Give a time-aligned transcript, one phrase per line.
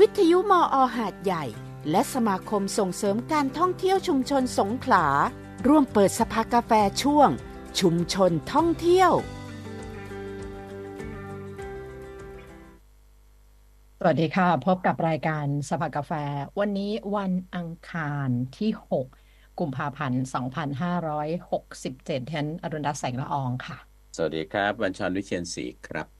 [0.00, 1.44] วิทยุมออหาดใหญ่
[1.90, 5.06] และสมาคมส่งเสริมการท่องเที่ยวชุมชนสงขลา
[5.66, 6.72] ร่วมเปิดสภากาแฟ
[7.02, 7.30] ช่วง
[7.80, 9.12] ชุมชนท่องเที่ยว
[13.98, 16.12] สวัสดีค่ะ พบกับรายการสภากาแฟ
[16.58, 18.28] วันนี้วันอังคาร
[18.58, 18.70] ที่
[19.10, 20.22] 6 กุมภาพันธ์
[21.48, 23.76] 2567ฉันอรุณรัตน์แสงละอองค่ะ
[24.16, 26.15] สวัสดีครับ วันชรวิเชียนศรีครับ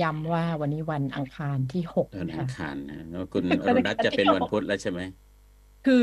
[0.00, 5.00] ย้ำว่าวันนี้วันอังคารที่6วันนะอังคะคารนะแล้วคุณอวันรุอัณงรัตน์คารจะที่เป็นวัน6พุธแล้วใช่ไหม
[5.84, 5.94] คือ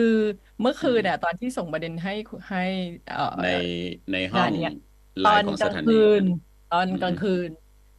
[0.59, 2.11] เมื่ออืคืนมเนี่ยตอนที่ส่งประเด็นให้
[2.49, 2.59] ให้
[3.05, 3.45] เอ่อใน
[4.11, 4.69] ในห้งาอนงเนี่ย
[5.21, 6.21] ไลตอนน์ของกสลางถานีคืน
[6.69, 7.49] ตอนอืกลางมคืน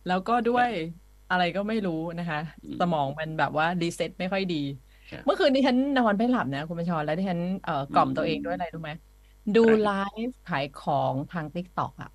[0.06, 0.86] แล้วก็ด้ควรัยบ
[1.28, 4.56] อะไรก็ไม่รู้นะคะอืสมมองมันแบบว่ารีเซ็ตไม่ค่อยดี
[5.10, 8.92] ครับเมื่อคืนนี้ฉันนอนไม่หลับนะ คุณบัญชรแล้วที่ฉันเอ่ออืกล่อมตัวเองด้วยอะไรรู้ไหม
[9.55, 9.96] ดูอะไรคไลรับ
[10.27, 12.08] ฟ์ขายของทางติ๊กต็อกอะ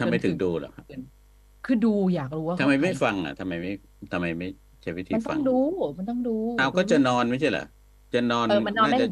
[0.04, 0.70] ำนไมถึถึงงดูเหรอ
[1.62, 3.70] ครับคืนคือดูอยากรู้ว่าทำเขาไมขาไม่ยฟังอะทำไมไม่
[4.12, 4.46] ทำไมไม่
[4.82, 5.50] ใช้วิธีมันต้ฟัองงดู
[5.96, 7.62] มันต้องดูเอามัก็นจะไม่นอนไม่ใช่เหรอ
[8.12, 9.04] จะนอนเออมันนอนน่าไม่จะ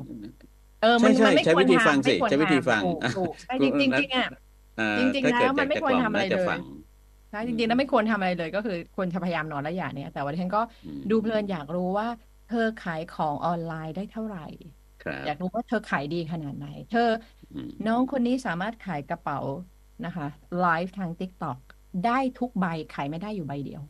[0.79, 4.25] เออใช่มันใช่มันไม่ใช้ควรวิธีฟังทำไม่สิควรใช้วิธีทำฟังถูกอะถูกใช่คุจณอริงรุณจริงรัตน์จริงๆอะ
[4.75, 6.61] เอ่อจริงถ้าๆแล้เกิดวอมัยานกไม่จะควรกล่อมทำอะไรน่าจะเลยฟัง
[7.29, 12.09] ใช่อืจมริงๆแล้วไม่ควรทำอะไรเลย ก็คือควรจะพยายามนอนและอย่างเนี้ยแต่ว่าดิฉันก็อืมดูเพลินอยากรู้ว่า
[12.47, 14.41] เธอขายของออนไลน์ได้เท่าไหร่
[15.03, 17.01] ครับอยากรู้ว่าเธอขายดีขนาดไหน เธอ
[17.53, 19.39] อืมน้องคนนี้สามารถขายกระเป๋า
[20.05, 21.59] นะคะไลฟ์ทาง TikTok
[22.03, 23.83] ได้ทุกใบขายไม่ได้อยู่ใบเดียว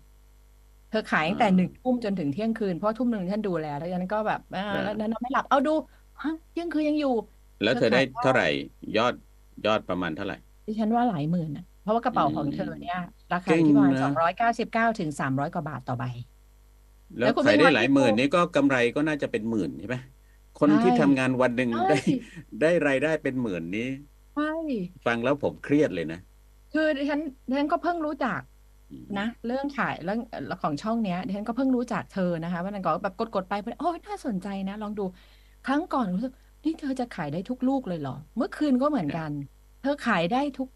[0.89, 5.71] เธอขายอ่าตั้งแต่หนึ่งทุ่มจนถึงเที่ยงคืน เพราะทุ่มหนึ่งฉันดูแล้วแล้วฉันก็แบบอ่าครัแล้วบนอนไม่หลับเอาดู
[6.21, 7.11] ฮะเที่ยงคืนยังอยู่
[7.63, 8.45] แล้วเธเธออได้ขายได้เท่าไหร่
[8.97, 9.15] ยอด
[9.65, 12.97] ยอดประมาณเท่าไหร่ดิฉันว่าหลายหมื่นนะเพราะว่ากระอืเป๋าของมเธอเนี่ย
[13.33, 16.05] ราคาเก่องยู่ที่ประมาณสอนะงร้อยเก้าสิบเก้าถึงสามร้อยกว่าบาทต่อใบ
[17.19, 19.97] แล้แล้ววคุณขายไม่ได้วันหลายที่หดูมื่นนี้ก็กำไรก็น่าจะเป็นหมื่นใช่ไหม
[20.57, 21.95] คนใช่ที่ทำงานวันหนึ่งใช่ได้
[22.61, 23.83] ได้รายได้เป็นหมื่นนี้
[24.33, 24.43] ใช่
[25.07, 26.19] ฟังแล้วผมเครียดเลยนะ
[26.71, 28.41] คือดิฉันดิฉันก็เพิ่งรู้จัก
[28.91, 35.03] อืมนะเรื่องขายเรื่องเอ่อของช่องเนี้ยดิฉันก็เพิ่งรู้จักเธอนะคะวันนั้นก็แบบกดๆไปโอ้ยน่าสนใจนะ ลองดู
[35.65, 36.33] ครั้งก่อนรู้สึก
[36.65, 39.33] นี่เธอจะขายได้ทุกลูกเลยเหรอ เมื่อคืนก็เหมือนครับกัน
[39.81, 40.69] เธอขายได้ทุก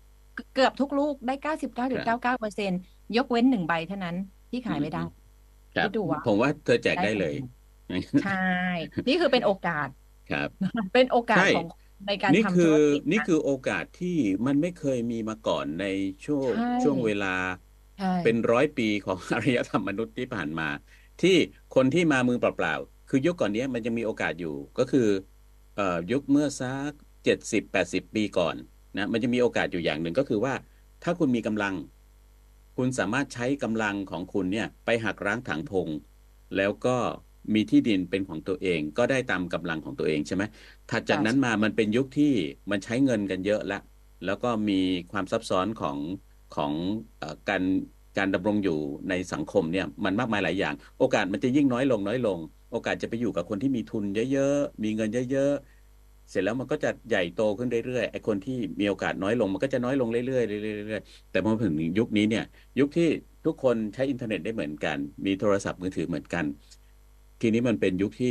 [0.53, 2.71] เกือบทุกลูกได้เก้าสิบเก้าคจุดรับเก้าเก้าเปอร์เซ็น
[3.15, 4.17] ยกเว้นหนึ่งใบเท่านั้น
[4.51, 5.07] ที่อืขายมไม่อืได้ม
[5.73, 7.43] ครัคิบดดูว่าผมว่าเธอแจกได้ได้ขเลนาดยไหน
[8.21, 8.31] ใช่
[9.07, 9.89] นี่คือเป็นโอกาส
[10.29, 10.51] ครับ
[10.93, 11.65] เป็นโอกาสใช่ของ
[12.07, 15.87] ในการนี่ทำคืธุอรกิจนี่นะคือโอกาสที่มันไม่เคยมีมาก่อนใน
[16.27, 17.35] ช่วงใช่ช่วงเวลา
[17.99, 20.69] ใช่เป็นร้อยปีของอารยธรรมมนุษย์ที่ผ่านมา
[21.23, 21.37] ที่
[21.75, 25.09] คนที่มามือเปล่าๆ คือยุคก่อนเนี้ยมันยังมีโอกาสอยู่ก็คือ
[25.77, 26.93] เอ่อยุคเมื่อสัก
[27.25, 28.55] เจ็ดสิบแปดสิบปีก่อน
[28.97, 30.55] นะมันจะมีโอกาสอยู่อย่างหนึ่งก็คือว่า
[31.03, 31.75] ถ้าคุณมีกำลัง
[32.77, 35.89] คุณสามารถใช้กำลังของคุณเนี่ย ไปหักร้างถางพง
[36.57, 36.97] แล้วก็
[37.55, 40.45] มีที่ดินเป็นของตัวเองก็ได้ตามกำลังของตัวเองใช่ไหม
[40.89, 42.25] ถัดจากใช่นั้นมามันเป็นยุคที่
[42.71, 43.77] มันใช้เงินกันเยอะแล้ว
[44.25, 44.75] แล้วก็มี
[45.11, 45.99] ความซับซ้อนของ
[46.51, 46.75] ของ
[47.19, 47.63] เอ่อการ
[48.17, 48.73] การดำรงอยู่
[49.09, 52.39] ในสังคมเนี่ยมันมากมายหลายอย่าง โอกาสมันจะยิ่งน้อยลงน้อยลง
[52.71, 62.43] โอกาสจะไปอยู่กับคนที่มีทุนเยอะๆ มีเงินเยอะๆ เสร็จแล้วมันก็จะใหญ่โตขึ้นเรื่อยๆไอ้คนที่มีโอกาสน้อยลงมันก็จะน้อยลงเรื่อยๆเรื่อยๆเรื่อยๆแต่พอถึงยุคนี้เนี่ย
[62.79, 63.05] ยุคที่
[63.45, 66.45] ทุกคนใช้อินเทอร์เน็ตได้เหมือนกัน มีโทรศัพท์มือถือเหมือนกัน
[67.43, 68.29] ทีนี้มันเป็นยุคที่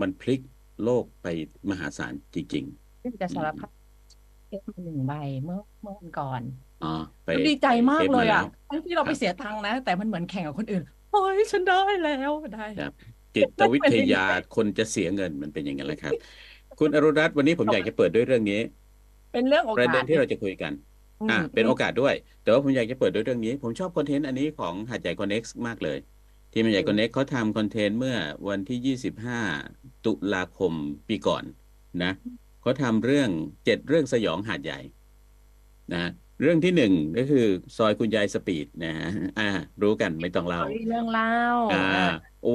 [0.00, 0.40] มันพลิก
[0.82, 1.26] โลกไป
[1.70, 2.64] มหาศาลจริง
[3.02, 3.70] ที่จะๆอืสารมภาพ
[4.48, 5.12] เอฟมาหนึ่งใบ
[5.44, 6.44] เมื่อเมื่อวันก่อน
[6.80, 6.86] อ๋อ
[7.24, 12.92] ไปแล้วดีใจไปมาเอกฟเลมายแล้อะวทั้งที่เราคไปรับเสียตังค์นะ แต่มันเหมือนแข่งกับคนอื่นเฮ้ยฉันได้แล้วได้ครับ
[13.34, 16.16] จิตมันวิเป็นทอย่างยานี้คนจะเสียเงินมันเป็นอย่างนั้นแหละครับ
[16.78, 18.56] คุณอรุณรัตน์วันนี้ผมอยากจะเปิดด้วยเรื่องนี้
[19.32, 20.72] เป็นเรื่องโอประกาเด็สนที่เราจะคุยกัน
[21.20, 25.96] อือะมเป็นอืโอมกาสด้วย แต่ว่าผมอยากจะเปิดด้วยเรื่องนี้ ผมชอบ content อันนี้ของหาดใหญ่ Connext มากเลย
[26.50, 28.16] ที่หาดใหญ่ Connext เขาทำ content เมื่อ
[28.48, 28.96] วันที่
[29.56, 30.72] 25 ตุลาคม
[31.08, 31.44] ปีก่อน
[32.02, 32.12] นะ
[32.60, 33.30] เขาทำเรื่อง
[33.64, 34.80] เจ็ดเรื่องสยองหาดใหญ่
[35.92, 37.46] นะ เรื่องที่หนึ่งก็คือ
[37.76, 39.48] ซอยคุณยาย speed นะฮะอ่า
[39.82, 41.34] รู้กันไม่ต้องเล่าเรื่องเล่า
[41.72, 42.06] อ่าอ่า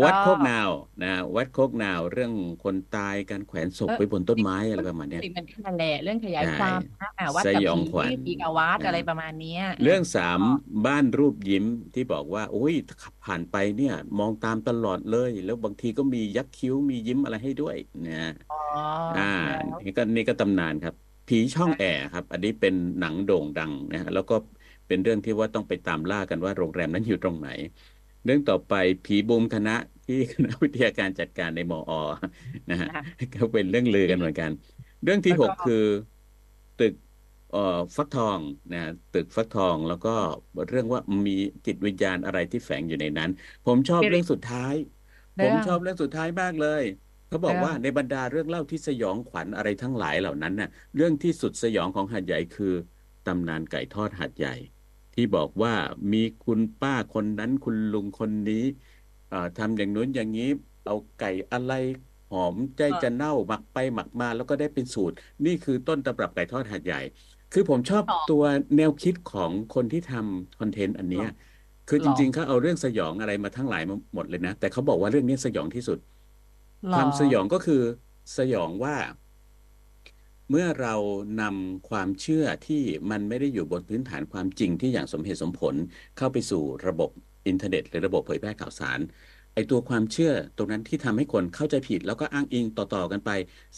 [0.04, 0.70] วัดก็โคกนาว
[1.04, 2.32] นะวัดโคกนาวเรื่อง
[2.64, 10.40] คนตายการแขวนศพเออไว้บนต้นไม้อะไรประมาณเนี้ยสิ่งมันนั่นแหละเรื่องขยายใช่ความนะอ่าวัดสกับยองผีขวัญผีกับวัดนะอะไรประมาณเนี้ยเรื่องอ่าสาม
[10.86, 17.76] บ้านรูปยิ้มที่บอกว่าโอ้ยขับผ่านไปเนี่ย มองตามตลอดเลย แล้วบางทีก็มียักคิ้วมียิ้มอะไรให้ด้วย
[18.08, 18.58] นะอ๋อ
[19.18, 24.36] อ่าแล้วนี่ก็นี่ก็ตำนานครับ ผีช่องแอร์ครับ อันนี้เป็นหนังโด่งดังนะฮะแล้วก็
[24.88, 27.48] เป็นเรื่องที่ว่าต้องไปตามล่ากันว่าโรงแรมนั้นอยู่ตรงไหน
[28.24, 28.72] เรื่องต่อไป
[29.04, 29.72] ผีบูมคณะ
[30.06, 31.92] ที่คณะวิทยาการจัดการในมอ
[32.70, 33.02] นะฮะนะคะ
[33.34, 34.52] ก็เป็นเรื่องลือกันเหมือนกัน
[35.04, 35.74] เรื่องที่แล้วหก็กคือ
[36.78, 36.94] ตึก
[37.50, 37.60] เอ่อ
[37.98, 38.42] ฟักทอง
[38.72, 38.80] นะ
[39.12, 40.10] ตึกฟักทองแล้วก็
[40.70, 41.32] เรื่องว่ามี
[41.66, 43.30] จิตวิญญาณอะไรที่แฝงอยู่ในนั้น
[43.64, 44.74] ผมชอบ Spirit เรื่องสุดท้าย
[45.40, 46.84] ผเรื่มองชอบเรื่องสุดท้ายมากเลย
[47.28, 52.74] เขาบอกเรื่องว่าในบรรดาเรื่องเล่าที่สยองขวัญอะไรทั้งหลายเหล่านั้นน่ะ เรื่องที่สุดสยองของหาดใหญ่คือ
[53.28, 54.56] ตำนานไก่ทอดหาดใหญ่
[55.14, 55.74] ที่บอกว่า
[56.14, 58.64] มีคุณป้าคนนั้นคุณลุงคนนี้
[59.30, 60.50] เอ่อทำอย่างนู้นอย่างนี้
[60.88, 61.74] เอาไก่อะไร
[62.32, 67.02] หอมใจจะเน่าหมักไปหมักมาแล้วก็ได้เป็นสูตร นี่คือต้นตำรับไก่ทอดหาดใหญ่
[67.54, 68.44] คือผมชอบหรอตัว
[68.78, 71.28] แนวคิดของคนที่ทำคอนเทนต์อันเนี้ย
[71.90, 76.15] คือหจรอริงๆเขาเอาเรื่องสยองอะไรมาทั้งหลายมาหมดเลยนะ แต่เขาบอกว่าเรื่องนี้สยองที่สุดหร
[76.94, 77.82] ความสยองก็คือ
[78.38, 78.96] สยองว่า
[80.50, 80.96] เมื่อเรา
[81.42, 85.76] นำความเชื่อที่มันไม่ได้อยู่บนพื้นฐานความจริงที่อย่างสมเหตุสมผล
[86.18, 87.10] เข้าไปสู่ระบบ
[87.48, 89.00] อินเทอร์เน็ต หรือระบบเผยแพร่ข่าวสาร
[89.54, 93.30] ไอตัวความเชื่อตรงนั้นที่ทำให้คนเข้าใจผิด แล้วก็อ้างอิงต่อๆกันไป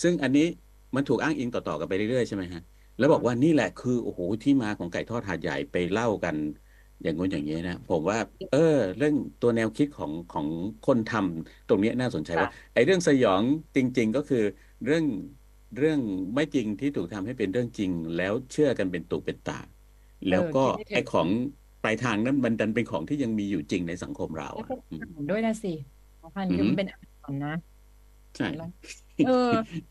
[0.01, 0.47] ซึ่งอันนี้
[0.95, 2.61] มันถูกอ้างอิงต่อๆกันไปเรื่อยๆใช่ไหมฮะ
[2.97, 6.35] แล้วบอกว่านี่แหละคือโอ้โหที่มาของไก่ทอดหาดใหญ่ไปเล่ากัน
[7.03, 8.17] อย่างงู้นอย่างนี้นะผมว่า
[8.49, 8.57] เออ
[8.97, 10.47] เรื่องตัวแนวคิดของของ
[10.83, 13.43] คนทำตรงเนี้ยน่าสนใจว่าไอ้เรื่องสยอง
[13.75, 14.37] จริง ๆ ก็คือ
[14.83, 15.05] เรื่อง
[15.75, 15.99] เรื่อง
[16.35, 19.53] ไม่จริงที่ถูกทำให้เป็นเรื่องจริง แล้วเชื่อกันเป็นตุเป็นตา
[20.27, 21.29] แล้วก็คิดไม่ถึงไอ้ของ
[21.81, 25.69] ปลายทางนั้นมันดันเป็นของที่ยังมีอยู่จริงในสังคมเราแล้วอะเป็นอือามหารด้วยนะสิ
[26.21, 27.49] สำคัญคืออหือมันเป็นอาหารนะ
[28.35, 28.45] ใช่
[29.21, 29.29] เออ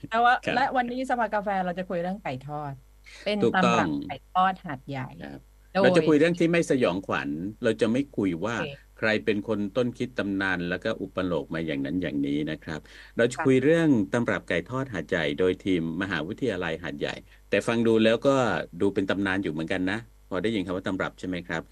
[0.08, 2.74] แต่ว่าครับและวันนี้สภากาแฟเราจะคุยเรื่องไก่ทอด
[3.22, 7.28] เป็นถูกตำต้อรังบไก่ทอดหาดใหญ่ครับโด เราจะยคุยเรื่องที่ไม่สยองขวัญ
[7.64, 12.80] เราจะไม่คุยว่าโอเคใครเป็นคนต้นคิดตำนานแล้วก็อุปโลกมาอย่างนั้นอย่างนี้นะครับ
[13.16, 17.14] เราจะค่ะคุยเรื่องตำรับไก่ทอดหาดใหญ่โดยทีมมหาวิทยาลัยหาดใหญ่
[17.50, 18.36] แต่ฟังดูแล้วก็
[18.80, 21.62] ดูเป็นตำนานอยู่เหมือนกันนะ พอได้ยินคำว่าตำรับใช่ไหมครับ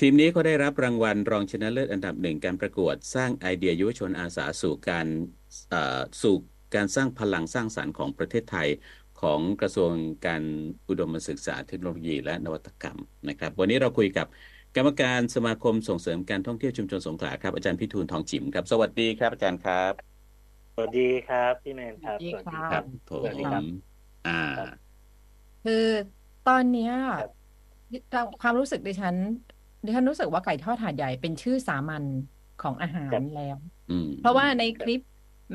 [0.00, 5.06] ทีมนี้เขาได้รับรางวัลรองชนะเลิศอันดับหนึ่งการประกวดสร้างไอเดียยุวชนอาสาสู่การ
[5.70, 6.36] เอ่อสู่
[6.74, 8.68] การสร้างพลังสร้างสรรค์ของประเทศไทย
[9.16, 9.92] ของกระทรวง
[10.26, 10.42] การ
[10.88, 14.26] อุดมศึกษาเทคโนโลยีและนวัตกรรมนะครับ วันนี้เราคุยกับ
[14.76, 19.92] กรรมการสมาคมส่งเสริมการท่องเที่ยวชุมชนสงขลาครับอาจารย์พิทูลทองจิมครับสวัสดีครับอาจารย์ครับ
[20.74, 23.66] สวัสดีครับพี่แมนครับสวัสดีสวัสดีค่ะครับผสวัสดีครับม
[24.26, 24.32] อ่า
[25.64, 25.86] คือ
[26.48, 26.92] ตอนเนี้ย
[28.12, 29.16] ครับความรู้สึกดิฉัน
[29.84, 32.04] ดิฉันรู้สึกว่าไก่ทอดหาดใหญ่เป็นชื่อสามัญ
[32.62, 33.56] ของอาหารครับแล้ว
[33.90, 35.00] อืมเพราะว่าในคลิป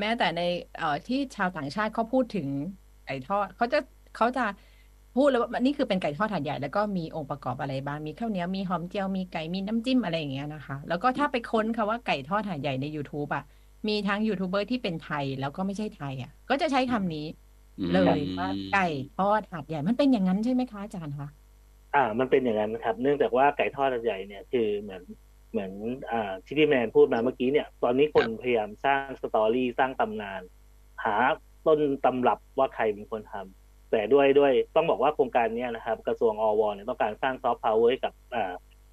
[0.00, 0.42] แม้แต่ใน
[0.78, 2.48] เอ่อที่ชาวต่างชาติเขาพูดถึง
[2.89, 3.78] ไก่ทอดเขาจะ
[4.16, 4.44] เขาจะ
[5.16, 13.44] พูดเลยว่านี่คือเป็นไก่ทอดถาดใหญ่แล้วก็มีองค์ประกอบอะไรบ้างมีข้าวเหนียวมีหอมเจียวมีไก่มีน้ำจิ้มอะไรอย่างเงี้ยนะคะ แล้วก็ถ้าไปค้นคำว่าไก่ทอดถาดใหญ่ใน YouTube อะ
[13.88, 17.26] มีทั้งยูทูบเบอร์ที่เป็นไทยแล้วก็ไม่ใช่ไทยอะ ก็จะใช้คำนี้
[17.78, 21.28] อืมเลยว่าไก่ทอดหาดใหญ่มันเป็นอย่างนั้นใช่ไหมคะอาจารย์คะ
[21.94, 25.02] อ่า มันเป็นอย่างนั้นครับ เนื่องจากว่าไก่ทอดอันใหญ่เนี่ยคือเหมือน
[25.50, 25.72] เหมือน
[26.10, 30.42] อ่าที่พี่แมนพูดมาเมื่อกี้เนี่ย ตอนนี้คนพยายามสร้าง story สร้างตำนาน
[31.04, 31.16] หา
[31.66, 36.62] ต้นตำรับว่าใครเป็นคนทำแต่ด้วยด้วยต้องบอกว่าโครงการนี้นะครับ กระทรวงอว.
[36.74, 38.12] เนี่ยต้องการสร้าง soft power ให้กับ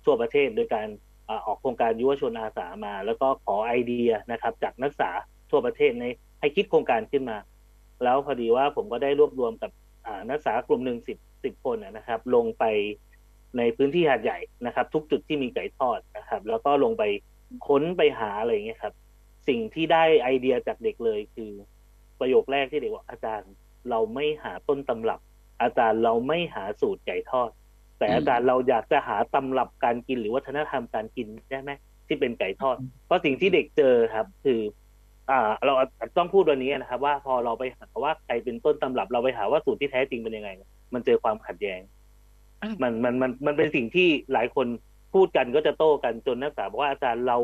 [0.05, 0.87] ทั่วประเทศโดยการ
[1.29, 5.09] อออกโครงการยุวชนอาสามา แล้วก็ขอไอเดียนะครับ จากนักศึกษา
[5.49, 6.05] ทั่วประเทศใน
[6.39, 7.37] ให้คิดโครงการขึ้นมา
[8.03, 9.71] แล้วพอดีว่าผมก็ได้รวบรวมกับ
[10.29, 12.63] นักศึกษากลุ่มหนึ่งสิบสิบคนนะครับ ลงไป
[13.57, 17.03] ในพื้นที่หาดใหญ่นะครับ ทุกจุดที่มีไก่ทอดนะครับ แล้วก็ลงไป
[17.67, 18.93] ค้นไปหาอะไรเงี้ยครับ
[19.47, 21.51] สิ่งที่ได้ไอเดียจากเด็กเลยคือ
[22.19, 23.51] ประโยคแรกที่เด็กบอกอาจารย์
[23.89, 25.19] เราไม่หาต้นตำรับ
[25.61, 27.49] อาจารย์เราไม่หาสูตรไก่ทอด
[27.97, 31.71] แต่อาจารย์เราอยากจะหาตำรับการกินหรือวัฒนธรรมการกินได้ไหม
[32.07, 32.75] ที่เป็นไก่ทอด
[33.05, 34.59] เพราะสิ่งที่เด็กเจอครับ คือ
[35.29, 35.73] อ่า เรา
[36.17, 40.49] ต้องพูดวันนี้นะครับ ว่าพอเราไปหาว่าใครเป็นต้นตำรับ เราไปหาว่าสูตรที่แท้จริงเป็นยังไง
[40.93, 41.81] มันเจอความขัดแย้ง
[42.81, 44.67] มันมันมันมันเป็นสิ่งที่หลายคน
[45.13, 47.37] พูดกันก็จะโต้กันจนนักศึกษาบอกว่าอาจารย์เรา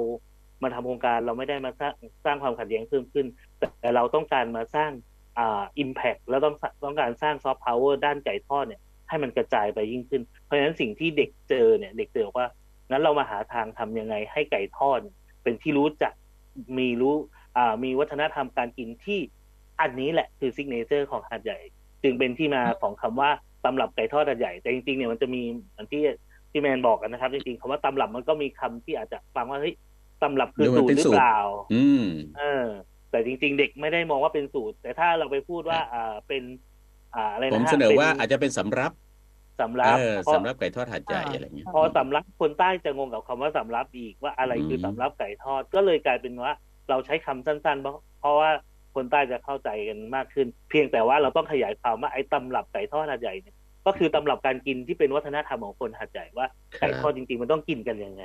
[0.63, 1.93] มาทำโครงการเราไม่ได้มาสร้าง
[2.25, 3.25] สร้างความขัดแย้งเพิ่มขึ้น
[3.81, 4.91] แต่เราต้องการมาสร้าง
[5.37, 12.47] อ่า impact แล้วต้องต้องการสร้าง soft power ด้านไก่ทอดเนี่ยให้มันกระจายไปยิ่งขึ้น เพราะฉะนั้นสิ่งที่เด็กเจอเนี่ย เด็กเจอว่า
[12.89, 16.13] งั้นเรามาหาทางทำยังไงให้ไก่ทอดเนี่ยเป็นที่รู้จัก
[16.77, 17.15] มีรู้
[17.57, 19.19] อ่ามีวัฒนธรรมการกินที่
[19.81, 21.59] อันนี้แหละคือ signature ของหาดใหญ่
[22.03, 23.29] จึงเป็นที่มาของคำว่า
[23.63, 26.03] ตำรับไก่ทอดหาดใหญ่ แต่จริงๆเนี่ยมันจะมีเหมือนที่
[26.51, 29.75] ที่แมนบอกกันนะครับ จริงๆคำว่าตำรับมันก็มีคำที่อาจจะฟังว่าเฮ้ย
[30.21, 31.39] ตำรับคือดูมันสูตรเป็นสูตรหรือเปล่า
[31.73, 32.03] อืม
[32.37, 32.65] เออ
[33.13, 36.43] แต่จริง ๆ เด็กไม่ได้มองว่าเป็นสูตร แต่ถ้าเราไปพูดว่าอ่าเป็น
[37.15, 38.91] อ่าอะไรผมนะฮะเสนอป็ว่าอาจจะเป็นสำรับ
[39.61, 46.53] สำรับเออเพราะสำรับไก่ทอดหาดใหญ่อะไรเงี้ยพอสำรับคนใต้จะงงกับคำว่าสำรับอีกว่าอะไรคือมสำรับไก่ทอดก็เลยกลายเป็นว่า
[46.89, 48.49] เราใช้คำสั้น ๆ เพราะเพราะว่า
[48.95, 53.55] คนใต้จะเข้าใจกันมากขึ้น เพียงแต่ว่าเราต้องขยายความว่าไอ้ตำรับไก่ทอดหาดใหญ่เนี่ย
[53.85, 56.47] ก็คือตำรับการกินที่เป็นวัฒนธรรมของคนหาดใหญ่ว่า
[56.79, 58.23] ไก่ทอดจริงๆมันต้องกินกันยังไง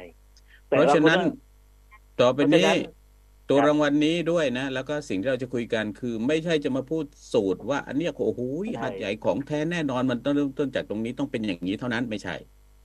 [0.67, 1.21] เพราะฉะนั้น
[2.21, 2.79] ต่อไปเพราะฉะนี้นั้น
[3.51, 8.41] ตัวครับรางวัลนี้ด้วยนะ แล้วก็สิ่งที่เราจะคุยกันคือ ไม่ใช่จะมาพูดสูตรว่า อันเนี้ยโอ้โห
[8.81, 12.37] หาดใหญ่ของแท้แน่นอนมันต้องเริ่มต้นจากตรงนี้ต้องเป็นอย่างนี้เท่านั้นไม่ใช่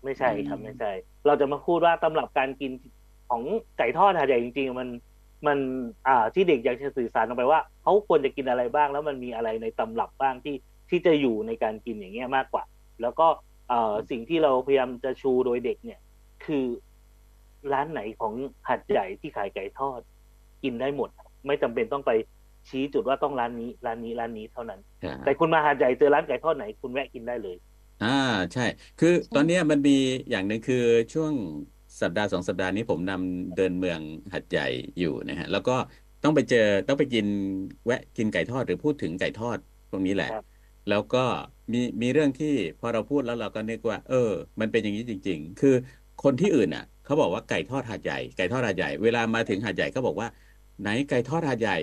[0.04, 0.92] ไม่ใช่ครับไม่ใช่
[1.26, 2.72] เราจะมาพูดว่าตำรับการกิน
[3.30, 3.44] ของ
[3.78, 4.90] ไก่ทอดหาดใหญ่จริง ๆ มัน
[5.48, 5.60] มัน
[6.08, 10.56] อ่าที่เด็กอยากจะสื่อสารออกไปว่าเขาควรจะกินอะไรบ้าง แล้วมันมีอะไรในตำรับบ้างที่
[10.90, 12.64] ที่จะอยู่ในการกินอย่างเงี้ยมากกว่า
[13.02, 13.28] แล้วก็
[13.70, 16.00] เอ่อสิ่งที่เราพยายามจะชูโดยเด็กเนี่ย
[16.46, 16.66] คือ
[17.74, 18.34] ร้านไหนของ
[18.70, 20.02] หัดใหญ่ที่ขายไก่ทอด
[20.64, 21.10] กินได้หมด
[21.48, 22.12] ไม่จำเป็นต้องไป
[22.70, 27.58] ชี้จุดว่าต้องร้านนี้ร้านนี้ร้านนี้เท่านั้นครับแต่คุณมาหาดใหญ่เจอร้านไก่ทอดไหนคุณแวะกินได้เลย
[28.04, 28.18] อ่า
[28.54, 28.66] ใช่
[29.00, 29.98] คือตอนเนี้ยมันมี
[30.30, 31.34] อย่างหนึ่งคือช่วง
[32.02, 34.00] สัปดาห์สองสัปดาห์นี้ผมนำเดินเมือง
[34.34, 34.68] หัดใหญ่
[35.00, 35.76] อยู่นะฮะแล้วก็
[36.24, 37.26] ต้องไปเจอต้องไปกิน
[37.86, 39.58] แวะกินไก่ทอดหรือพูดถึงไก่ทอด
[39.92, 40.46] ตรงนี้แหละครับ
[40.90, 41.24] แล้วก็
[41.72, 45.76] มีมีเรื่องที่พอเราพูดแล้วเราก็นึกว่า เออ มันเป็นอย่างนี้จริง ๆ คือ
[46.24, 50.28] คนที่อื่นอะเขาบอกว่าไก่ทอดหาดใหญ่ไก่ทอดหาดใหญ่เวลามาถึงหาดใหญ่เขาบอกว่า
[50.82, 51.78] ไหนไก่ทอดหาดใหญ่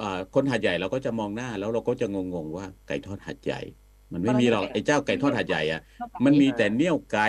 [0.00, 3.60] อ่าคนหาดใหญ่เราก็จะมองหน้าแล้วเราก็จะงงๆว่าไก่ทอดหาดใหญ่
[4.12, 5.80] มันไม่มีหรอกไอ้เจ้าไก่ทอดหาดใหญ่อะ
[6.24, 7.26] มันมีแต่เนียวไก่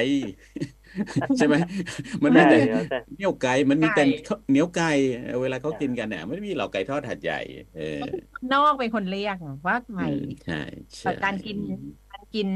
[1.37, 1.55] ใช่ไหม
[2.23, 4.91] มันมีใช่แต่แล้วแต่เนียวไก่มันมีแต่ไก่ข้าวเหนียวไก่
[5.41, 7.39] เวลาเขากินกันเนี่ยไม่มีหรอกไก่ทอดหัดใหญ่
[7.77, 8.01] เออ
[8.53, 9.35] นอกเป็นคนเรียก
[9.67, 10.61] ว่าไก่อืมใช่
[11.01, 11.57] แต่ใช่การกิน
[12.31, 12.47] การกิน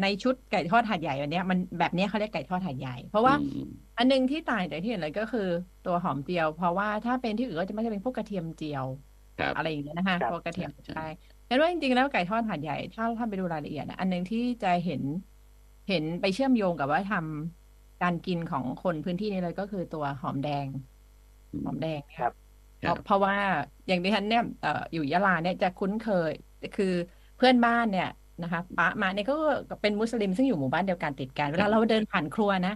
[0.00, 3.60] ในชุดไก่ทอดหาดใหญ่แบบเนี้ยมันแบบเนี้ยเขาเรียกไก่ทอดหาดใหญ่ เพราะว่าอืม
[3.96, 5.40] อันหนึงที่ต่างจากที่อื่นเลยก็คือ
[5.82, 8.86] ตัวหอมเจียว เพราะว่าถ้าเป็นที่อื่นก็จะไม่ใช่เป็นพวกกระเทียมเจียว
[9.36, 11.00] ครับอะไรอย่างเงี้ยนะคะครับพวกกระเทียมใช่ใช่
[11.48, 15.02] งั้นว่าจริงๆแล้วไก่ทอดหาดใหญ่ถ้าถ้าไปดูรายละเอียดนะอันหนึงที่จะเห็น
[15.86, 20.68] เห็นไปเชื่อมโยงกับว่าทำการกินของคนพื้นที่นี้เลยก็คือตัวหอมแดง
[21.62, 22.32] หอมแดงเนี่ยครับ
[22.78, 23.36] เพราะเพราะว่า
[23.86, 26.32] อย่างดิฉันเนี่ยเอ่ออยู่ยะลาเนี่ยจะคุ้นเคย
[26.74, 26.86] คือ
[27.36, 28.06] เพื่อนบ้านเนี่ย
[28.42, 29.34] นะคะป้ามาเนี่ยก็
[29.82, 32.70] เป็นมุสลิมซึ่งอยู่หมู่บ้านเดียวกันติดกัน เวลาเราเดินผ่านครัวนะ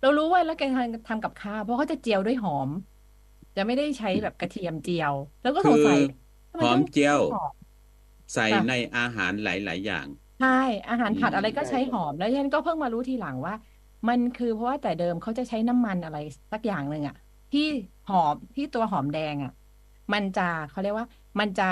[0.00, 2.70] เรารู้ว่าแล้วแกทำทำกับข้าวเพราะเขาจะเจียวด้วยหอม
[3.56, 5.98] จะไม่ได้ใช้แบบกระเทียมเจียว แล้วก็สคืงอสัย
[6.50, 7.54] ทำไมหอต้มองเจียวหอม
[8.32, 10.06] ใส่ค่ะในอาหารหลาย ๆ อย่าง
[10.38, 10.48] ใช่
[10.88, 13.54] อาหารผัดอืมอะไรก็ใช่ใช้ครับหอมแล้วฉันก็เพิ่งมารู้ทีหลังว่า
[14.08, 16.16] มันคือเพราะว่าแต่เดิมเขาจะใช้น้ำมันอะไร
[16.52, 17.14] สักอย่างหนึ่งอะ
[17.52, 17.60] ที่
[18.06, 19.50] หอมที่ตัวหอมแดงอะ
[20.12, 21.06] มันจะเขาเรียกว่า
[21.40, 21.64] มันจะ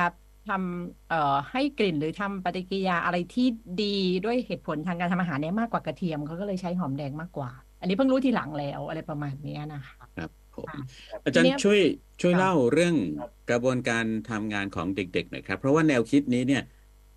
[0.49, 3.47] ทำเอ่อให้กลิ่นหรือทำปฏิกิริยาอะไรที่
[3.83, 7.51] ดีด้วยเหตุผลทางการทำอาหารเนี่ยมากกว่ากระเทียมเขาก็เลยใช้หอมแดงมากกว่า
[7.81, 10.83] อันนี้เพิ่งรู้ทีหลังแล้วอะไรประมาณเนี้ยนะคะครับผมค่ะ
[11.25, 11.81] อาจารทีย์เนี้ยช่วย
[12.23, 16.63] ช่วยค่ะเล่าเรื่องครับกระบวนการทำงานของเด็กๆหน่อยครับ เพราะว่าแนวคิดนี้เนี่ย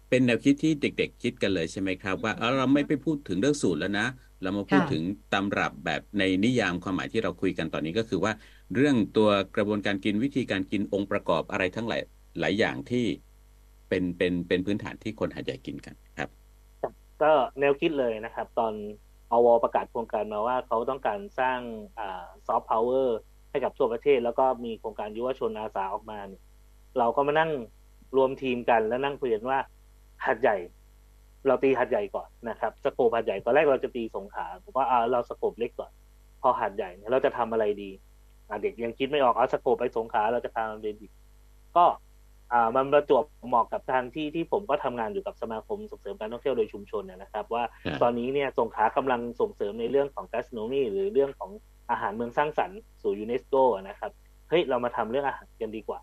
[0.09, 4.07] เป็นแนวคิดที่เด็ก ๆ คิดกันเลยใช่ไหมครับ ว่าเออเราไม่ไปพูดถึงเรื่องสูตรแล้วนะ
[4.41, 8.33] เรามาพูดค่ะถึงตำรับแบบในนิยามความหมายที่เราคุยกันตอนนี้ก็คือว่า
[8.75, 12.01] เรื่องตัวกระบวนการกินวิธีการกินองค์ประกอบอะไรทั้งหลาย
[12.39, 13.05] หลายอย่างที่
[13.89, 16.29] เป็นเป็นเป็นพื้นฐานที่คนหาดใหญ่กินกันครับ
[17.21, 18.73] ก็แนวคิดเลยนะครับ ตอน
[19.31, 21.59] อวประกาศโครงการมาว่าเขาต้องการสร้าง
[22.47, 23.19] soft power
[23.49, 26.41] ให้กับทั่วประเทศ แล้วก็มีโครงการยุวชนอาสาออกมาเนี่ย
[26.97, 27.51] เราก็มานั่ง
[28.15, 29.59] รวมทีมกันแล้วนั่งคุยกันว่า
[30.25, 30.57] หาดใหญ่
[31.47, 35.91] เราตีหาดใหญ่ก่อนนะครับ scope หาดใหญ่ตอนแรกเราจะตีสงขลาผมว่าเรา scope เล็กก่อน
[36.41, 37.89] พอหาดใหญ่เราจะทำอะไรดี
[38.61, 41.07] เด็กยังคิดไม่ออกเอาสโคปไปสงขาเราจะทำอะไรดี
[41.75, 41.85] ก็
[42.53, 51.51] อ่ามันประจวบเหมาะกับทางที่ที่ผมก็ทำงานอยู่กับสมาคมส่งเสริมการท่องเที่ยวโดยชุมชนเนยนะครับ ว่าครับตอนนี้เนี่ยสงขลากำลังส่งเสริมในเรื่องของ gastronomy หรือเรื่องของ
[51.91, 54.11] อาหารเมืองสร้างสรรค์สู่ยูเนสโกนะครับ
[54.49, 55.99] เฮ้ยเรามาทำเรื่องอาหารกันดีกว่า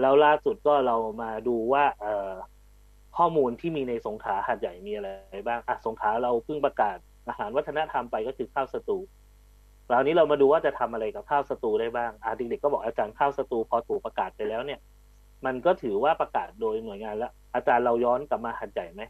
[0.00, 2.32] แล้วล่าสุดก็เรามาดูว่าเอ่อ
[3.16, 5.08] ข้อมูลที่มีในสงขลาหาดใหญ่มีอะไร
[5.46, 6.96] บ้างอะสงขลาเราเพิ่งประกาศ
[7.28, 8.98] อาหารวัฒนธรรมไปก็คือข้าวสตู
[9.86, 14.80] คราวนี้เรามาดูว่าจะทำอะไรกับข้าวสตูได้บ้างอะเด็กๆก็บอกอาจารย์ข้าวสตูพอถูกประกาศไปแล้วเนี่ย
[15.46, 19.02] มันก็ถือว่าประกาศโดยหน่วยงานแล้ว อาจารย์เราย้อนกลับมาหัดใหญ่ไหม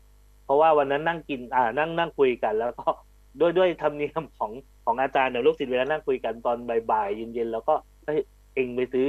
[0.44, 2.88] เพราะว่าวันนั้นนั่งกินอ่านั่งนั่งคุยกันแล้วก็
[3.40, 4.52] ด้วยด้วยธรรมเนียมของ
[4.84, 6.56] ของอาจารย์เดี๋ยวลูกศิษย์เวลานั่งคุยกันตอน
[6.90, 7.74] บ่ายๆเย็นๆแล้วก็
[8.04, 8.20] เอ้ย
[8.54, 9.08] เองไปซื้อ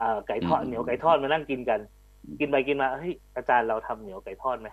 [0.00, 1.80] อ่าไก่ทอดเหนียวไก่ทอดมานั่งกินกัน
[2.40, 4.68] กินไปกินมาเฮ้ยอาจารย์เราทำเหนียวไก่ทอดไหม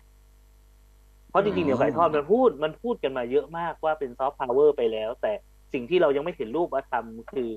[1.29, 5.33] เพราะจริงๆเหนียวไก่ทอดมันพูดมันพูดกันมาเยอะมากว่าเป็นซอฟต์พาวเวอร์ไปแล้ว แต่
[5.73, 7.49] สิ่งที่เรายังไม่เห็นรูปว่าทำคือ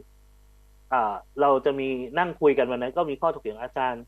[0.93, 4.03] อ่าเราจะมีนั่งคุยกันวันนั้นก็มีข้อถกเถียงอาจารย์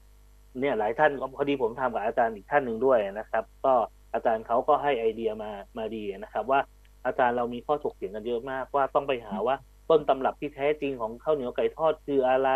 [0.60, 3.74] เนี่ยหลายท่านก็พอดีผมทำกับอาจารย์อีกท่านหนึ่งด้วยนะครับ ก็
[4.14, 6.60] อาจารย์เขาก็ให้ไอเดียมามาดีนะครับ ว่า
[7.06, 9.56] อาจารย์เรามีข้อถกเถียงกันเยอะมากว่าต้องไปหาว่า
[9.90, 12.50] ต้นตำรับที่แท้จริงของข้าวเหนียวไก่ทอดคืออะไร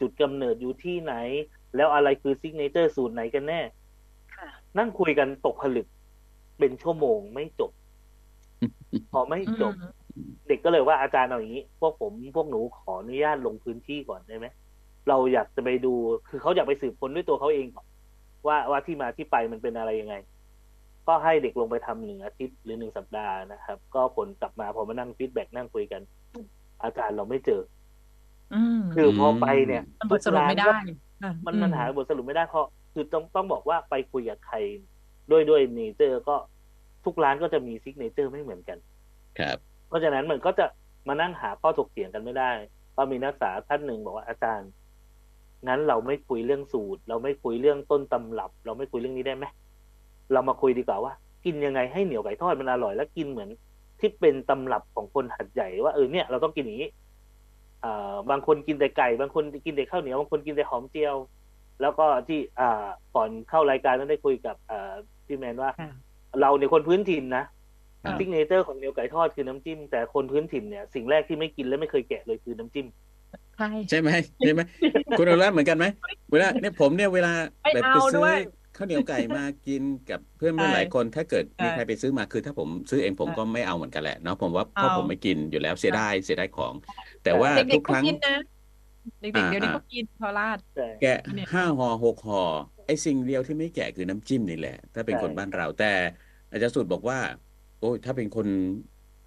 [0.00, 1.14] จุดกำเนิดอยู่ที่ไหน
[1.76, 3.60] แล้วอะไรคือ signature สูตรไหนกันแน่
[4.36, 5.86] ค่ะนั่งคุยกันตกผลึก
[6.58, 7.70] เป็นชั่วโมงไม่จบ
[9.12, 9.74] พอไม่จบ
[10.48, 14.46] เด็กก็เลยว่าอาจารย์เอาอย่างนี้ พวกผมพวกหนูขออนุญาตลงพื้นที่ก่อนได้ไหม
[15.08, 15.94] เราอยากจะไปดู
[16.28, 17.86] คือเขาอยากไปสืบค้นด้วยตัวเขาเองก่อน
[18.46, 20.14] ว่าว่าที่มาที่ไปมันเป็นอะไรยังไง
[21.06, 26.02] ก็ให้เด็กลงไปทำหนึ่งอาทิตย์หรือหนึ่งสัปดาห์นะครับ ก็ผลกลับมาพอมานั่ง feedback นั่งคุยกัน
[26.82, 27.60] อาจารย์เราไม่เจอ
[28.54, 30.76] อืมคือพอไปเนี่ยมันบทสรุปไม่ได้
[31.22, 34.56] ค่ะมันอืมันหาบทสรุปไม่ได้เพราะคือต้องต้องบอกว่าไปคุยกับใคร
[35.30, 36.36] ด้วยด้วย nature ก็
[37.04, 38.78] ทุกร้านก็จะมี signature ไม่เหมือนกัน
[39.38, 39.58] ครับ
[39.88, 40.66] เพราะฉะนั้นมันก็จะ
[41.08, 42.50] มานั่งหาข้อถกเถียงกันไม่ได้
[42.96, 44.70] ก็มีนักศึกษาท่านหนึ่งบอกว่าอาจารย์
[45.68, 49.44] งั้นเราไม่คุยเรื่องสูตร เราไม่คุยเรื่องต้นตำรับ เราไม่คุยเรื่องนี้ได้ไหม
[50.32, 51.12] เรามาคุยดีกว่าว่า
[51.44, 53.50] กินยังไงให้เหนียวไก่ทอดมันอร่อยและกินเหมือน
[54.00, 56.90] ที่เป็นตำรับของคนหัดใหญ่ว่าเออเนี่ยเราต้องกินอย่างนี้
[57.84, 61.16] อ่าบางคนกินแต่ไก่ บางคนกินแต่ข้าวเหนียวบางคนกินแต่หอมเจียว
[61.80, 64.92] แล้วก็ที่อ่าก่อนเข้ารายการนั้นได้คุยกับอ่า
[65.26, 65.90] พี่แมนว่าค่ะ
[66.40, 67.57] เราเนี่ยคนพื้นถิ่นนะครับ
[68.18, 72.86] ซิกเนเจอร์ของเหนียวไก่ทอดคือน้ำจิ้ม แต่คนพื้นถิ่นเนี่ยสิ่งแรกที่ไม่กินและไม่เคยแกะเลยคือน้ำจิ้ม
[73.56, 74.10] ใช่ใช่ไหม
[74.42, 74.60] ใช่ไหม
[75.16, 75.86] คุณอนุรัตน์เหมือนกันไหม
[76.30, 78.36] เวลาเนี่ยผมเนี่ยเวลาไม่แบบเอาไปซื้ด้อวย
[78.76, 86.74] ข้าวเหนียวไก่มากินกับเพื่อนเพื่อนใช่หลายคน ถ้าเกิดมีใช่ใครไปซื้อมาคือถ้าผมซื้อเองผมใช่ก็ไม่เอาเหมือนกันแหละเนาะผมว่าเพราะเอาผมไม่กินอยู่แล้วเสียดายเสียดายของ
[87.22, 88.36] แต่ว่าเด็ทุกกๆคก็รั้งกินนะ
[89.20, 92.38] เด็กๆเดี๋ยวนี้อ่าก็กินพอราดใช่แกะเนี่ยห้าห่อหกห่อ
[92.86, 95.84] ไอ้สิ่งเดียวที่ไม่แกะคือน้ำจิ้มนี่แหละ ถ้าเป็นใช่คนบ้านเราแต่
[96.50, 97.18] อาจารย์สุดบอกว่า
[97.80, 98.46] โอ้ยถ้าเป็นคน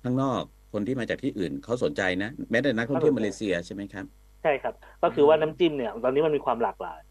[0.04, 0.44] ข้างนอก
[0.74, 4.06] คนที่มาจากที่อื่นเขาสนใจนะ แม้แต่นักท่องเที่ยวมาเลเซียใช่ไหมครับ
[4.44, 7.02] ใช่ครับ ก็คือว่าน้ำจิ้มเนี่ย ตอนนี้มันมีความหลากหลาย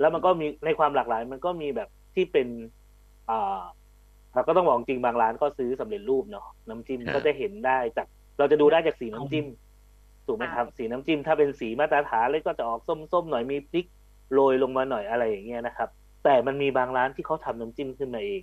[0.00, 2.48] แล้วมันก็มีในความหลากหลาย มันก็มีแบบที่เป็น
[3.30, 3.60] อ่า
[4.34, 8.06] เราก็ต้องบอกจริงบางร้านก็ซื้อสำเร็จรูปเนาะน้ำจิ้มครับก็จะเห็นได้จาก
[8.38, 9.46] เราจะดูได้จากสีน้ำจิ้ม
[10.26, 13.86] ถูกไหมครับ สีน้ำจิ้มถ้าเป็นสีมาตรฐานเลยก็จะออกส้มๆหน่อยมีพริก
[14.34, 15.88] โรยลงมาหน่อยอะไรอย่างเงี้ยนะครับ
[16.24, 18.42] แต่มันมีบางร้านที่เขาทำน้ำจิ้มขึ้นมาเอง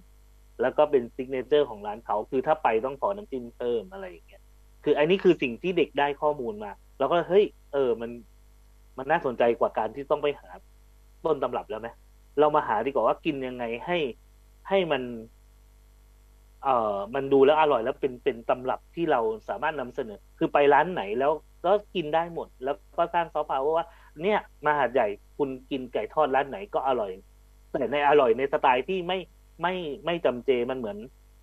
[0.62, 4.42] แล้วก็เป็น signature ของร้านเขา คือถ้าไปต้องขอน้ำจิ้มเพิ่มอะไรอย่างเงี้ย
[4.84, 8.12] คืออันนี้คือสิ่งที่เด็กได้ข้อมูลมา แล้วก็เฮ้ย เออ มัน
[8.98, 10.50] มันน่าสนใจกว่าการที่ต้องไปหา
[11.26, 11.90] ต้นตำรับแล้วไหม
[12.40, 13.98] เรามาหาดีกว่าว่ากินยังไงให้
[14.70, 15.04] ให้มัน
[16.64, 21.32] เอ่อ มันดูแล้วอร่อยแล้วเป็นเป็นตำรับที่เราสามารถนำเสนอ คือไปร้านไหนแล้ว
[21.66, 23.88] ก็กินได้หมด แล้วก็สร้างซอฟต์พาวเวอร์ว่า
[24.22, 27.12] เนี่ย มาหาดใหญ่คุณกินไก่ทอดร้านไหนก็อร่อย
[27.72, 29.18] แต่ในอร่อยในสไตล์ที่ไม่
[29.62, 29.74] ไม่
[30.06, 30.98] ไม่จำเจมันเหมือน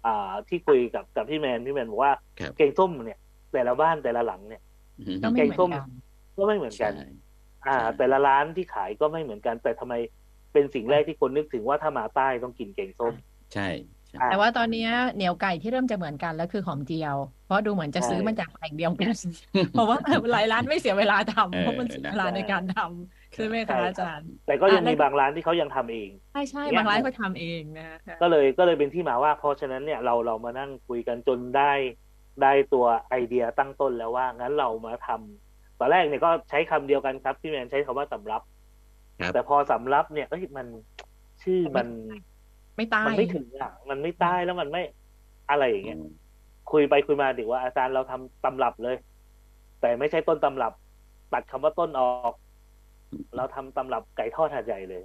[0.06, 3.18] อ่าที่คุยกับกับพี่แมนพี่แมนบอกว่าครับแกงส้มเนี่ย
[3.52, 4.62] แต่ละบ้านแต่ละหลังเนี่ย
[5.22, 5.88] ก็ไม่เหมือนแกงส้มกัน
[6.36, 7.06] ก็ไม่เหมือนกันใช่
[7.66, 9.94] อ่าใช่แต่ละร้านที่ขายก็ไม่เหมือนกัน แต่ทำไม
[10.52, 13.14] เป็นสิ่งแรกที่คนนึกถึงว่าถ้ามาใต้ต้องกินแกงส้ม
[13.54, 13.68] ใช่
[14.08, 17.16] ใช่อ่าแต่ว่าตอนเนี้ยเหนียวไก่ที่เริ่มจะเหมือนกันแล้วคือหอมเจียว
[17.46, 19.16] เพราะดูเหมือนจะใช่ซื้อมาจากแหล่งเดียวกัน
[19.72, 19.98] เพราะว่า
[20.32, 27.86] หลายร้านไม่เสียเวลาทำเออเพราะมันเสียเวลานะในการทำ ใช่ไหมใช่คะครับอาจารย์ แต่ก็ยังอะมีแล้วบางร้านที่เขายังทำเอง ใช่ใช่เนี่ยบางร้านก็ทำเองนะ
[28.22, 31.72] ก็เลยก็เลยเป็นที่มาว่าเพราะฉะนั้นเนี่ยเราเรามานั่งคุยกันจนได้
[32.42, 38.42] ได้ตัวไอเดียตั้งต้นแล้วว่า งั้นเรามาทำตอนแรกเนี่ยก็ใช้คำเดียวกันครับพี่แมนใช้คำว่าสำรับ
[39.20, 40.66] ครับ แต่พอสำรับเนี่ยเอ้ยมัน
[41.42, 41.86] ชื่อมัน
[42.76, 44.82] ไม่ตายมันไม่ถึงอะ มันไม่ใต้แล้วมันไม่
[45.50, 46.10] อะไรอย่างเงี้ยอืม
[46.72, 48.96] คุยไปคุยมาดีว่าอาจารย์เราทำตำรับเลย
[49.80, 50.72] แต่ไม่ใช่ต้นตำรับ
[51.32, 52.34] ตัดคำว่าต้นออก
[53.36, 55.04] เราทำตำรับไก่ทอดหาดใหญ่เลย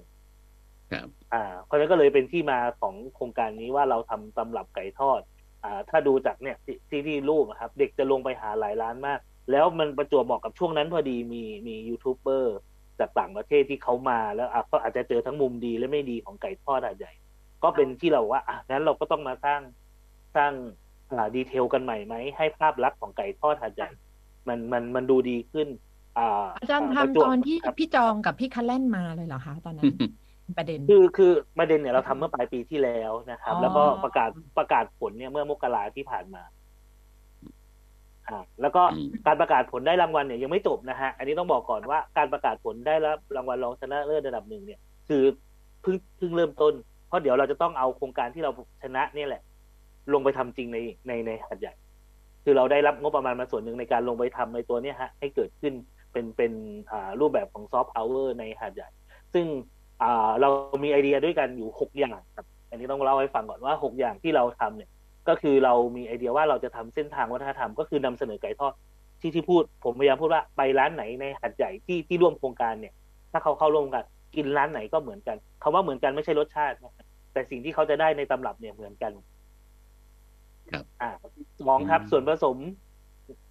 [0.92, 5.22] ครับ อ่า เพราะฉะนั้นก็เลยเป็นที่มาของโครงการนี้ว่าเราทำตำรับไก่ทอด
[5.64, 9.20] อ่า ถ้าดูจากเนี่ยที่ที่ที่รูปอะครับ เด็กจะลงไปหาหลายร้านมาก
[9.52, 12.58] แล้วมันประจวบเหมาะกับช่วงนั้นพอดีมีมียูทูบเบอร์
[13.00, 17.14] จากต่างประเทศที่เขามาแล้วอะก็อาจจะเจอทั้งมุมดีและไม่ดีของไก่ทอดหาดใหญ่
[17.64, 19.62] ก็เป็นที่เราว่าอะงั้นเราก็ต้องมาสร้าง
[20.36, 20.54] สร้าง
[21.12, 23.90] อ่าดีเทลกันใหม่ไหมให้ภาพลักษณ์ของไก่ทอดหาดใหญ่
[24.48, 25.68] มันมันมันดูดีขึ้น
[26.18, 29.94] อ่าอาจารย์ประจทำวบตอนที่ครับพี่จองกับพี่คัลแลนมาเลยเหรอคะตอนนั้น
[30.58, 36.44] ประเด็นคือคือประเด็นเนี่ยเราทำเมื่อปลายปีที่แล้วนะครับอ๋อแล้วก็ประกาศประกาศผลเนี่ยเมื่อมกราที่ผ่านมา
[38.28, 45.24] อ่าแล้วก็อืมการประกาศผลได้รางวัลเนี่ยยังไม่จบนะฮะอันนี้ต้องบอกก่อนว่าการประกาศผลได้รับรางวัลรองชนะเลิศระดับหนึ่งเนี่ย คือ
[45.82, 46.74] เพิ่งเพิ่งเริ่มต้น
[47.08, 48.52] เพราะเดี๋ยวเราจะต้องเอาโครงการที่เรา
[48.84, 49.42] ชนะเนี่ยแหละ
[50.14, 51.74] ลงไปทำจริงในในในหัดใหญ่
[52.44, 55.74] คือเราได้รับงบประมาณมาส่วนหนึ่งในการลงไปทำในตัวเนี้ยฮะ ให้เกิดขึ้น
[56.12, 56.54] เป็นเป็น
[56.92, 58.90] อ่ารูปแบบของซอฟต์พาวเวอร์ในหาดใหญ่
[59.34, 59.46] ซึ่ง
[60.02, 60.50] อ่าเรา
[60.84, 64.90] มีไอเดียด้วยกันอยู่หกอย่างครับ อันนี้ต้องเล่าให้ฟังก่อนว่าหกอย่างที่เราทำเนี่ย
[65.28, 68.74] ก็คือเรามีไอเดียว่าเราจะทำเส้นทางวัฒนธรรม ก็คือนำเสนอไก่ทอด
[69.22, 72.94] ที่ที่พูด ผมพยายามพูดว่าไปร้านไหนในหัดใหญ่ที่ที่ร่วมโครงการเนี่ย
[73.32, 74.04] ถ้าเขาเข้าร่วมกัน
[74.36, 76.94] กินร้านไหนก็เหมือนกันคำว่าเหมือนกันไม่ใช่รสชาตินะ
[77.34, 79.12] แต่สิ่งที่เขาจะได้ในตำรับเนี่ยเหมือนกัน
[80.72, 81.10] ครับ อ่า
[81.68, 82.58] สองครับอืมส่วนผสม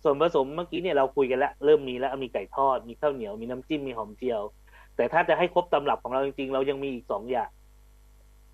[0.04, 4.40] ส่วนผสมเมื่อกี้เนี่ยเราคุยกันแล้ว เริ่มมีแล้วมีไก่ทอดมีข้าวเหนียวมีน้ำจิ้มมีหอมเจียว
[4.96, 7.50] แต่ถ้าจะให้ครบตำรับของเราจริงๆ เรายังมีอีกสองอย่าง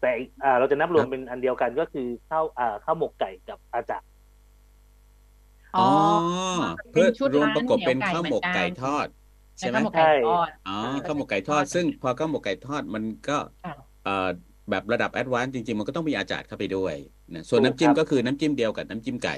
[0.00, 4.08] แต่อีกอ่าเราจะนับรวมเป็นอันเดียวกันก็คือข้าวอ่าข้าวหมกไก่กับอาจารย์
[5.76, 5.88] อ๋อ
[6.92, 9.06] เพื่อเป็นชุดรวมร้านประกบเป็นเหนียวไก่ข้าวหมกเหมือนกันไก่ทอด
[9.58, 14.28] ใช่ไหมข้าวหมกไก่ทอดอ๋ออ่าข้าวหมกไก่ทอด ซึ่งพอข้าวหมกไก่ทอดมันก็ค่ะเอ่อ
[14.70, 16.94] แบบระดับแอดวานซ์จริง ๆ มันก็ต้องมีอาจารย์เข้าไปด้วย
[17.34, 19.36] นะส่วนถูกน้ำจิ้มครับก็คือน้ำจิ้มเดียวกับน้ำจิ้มไก่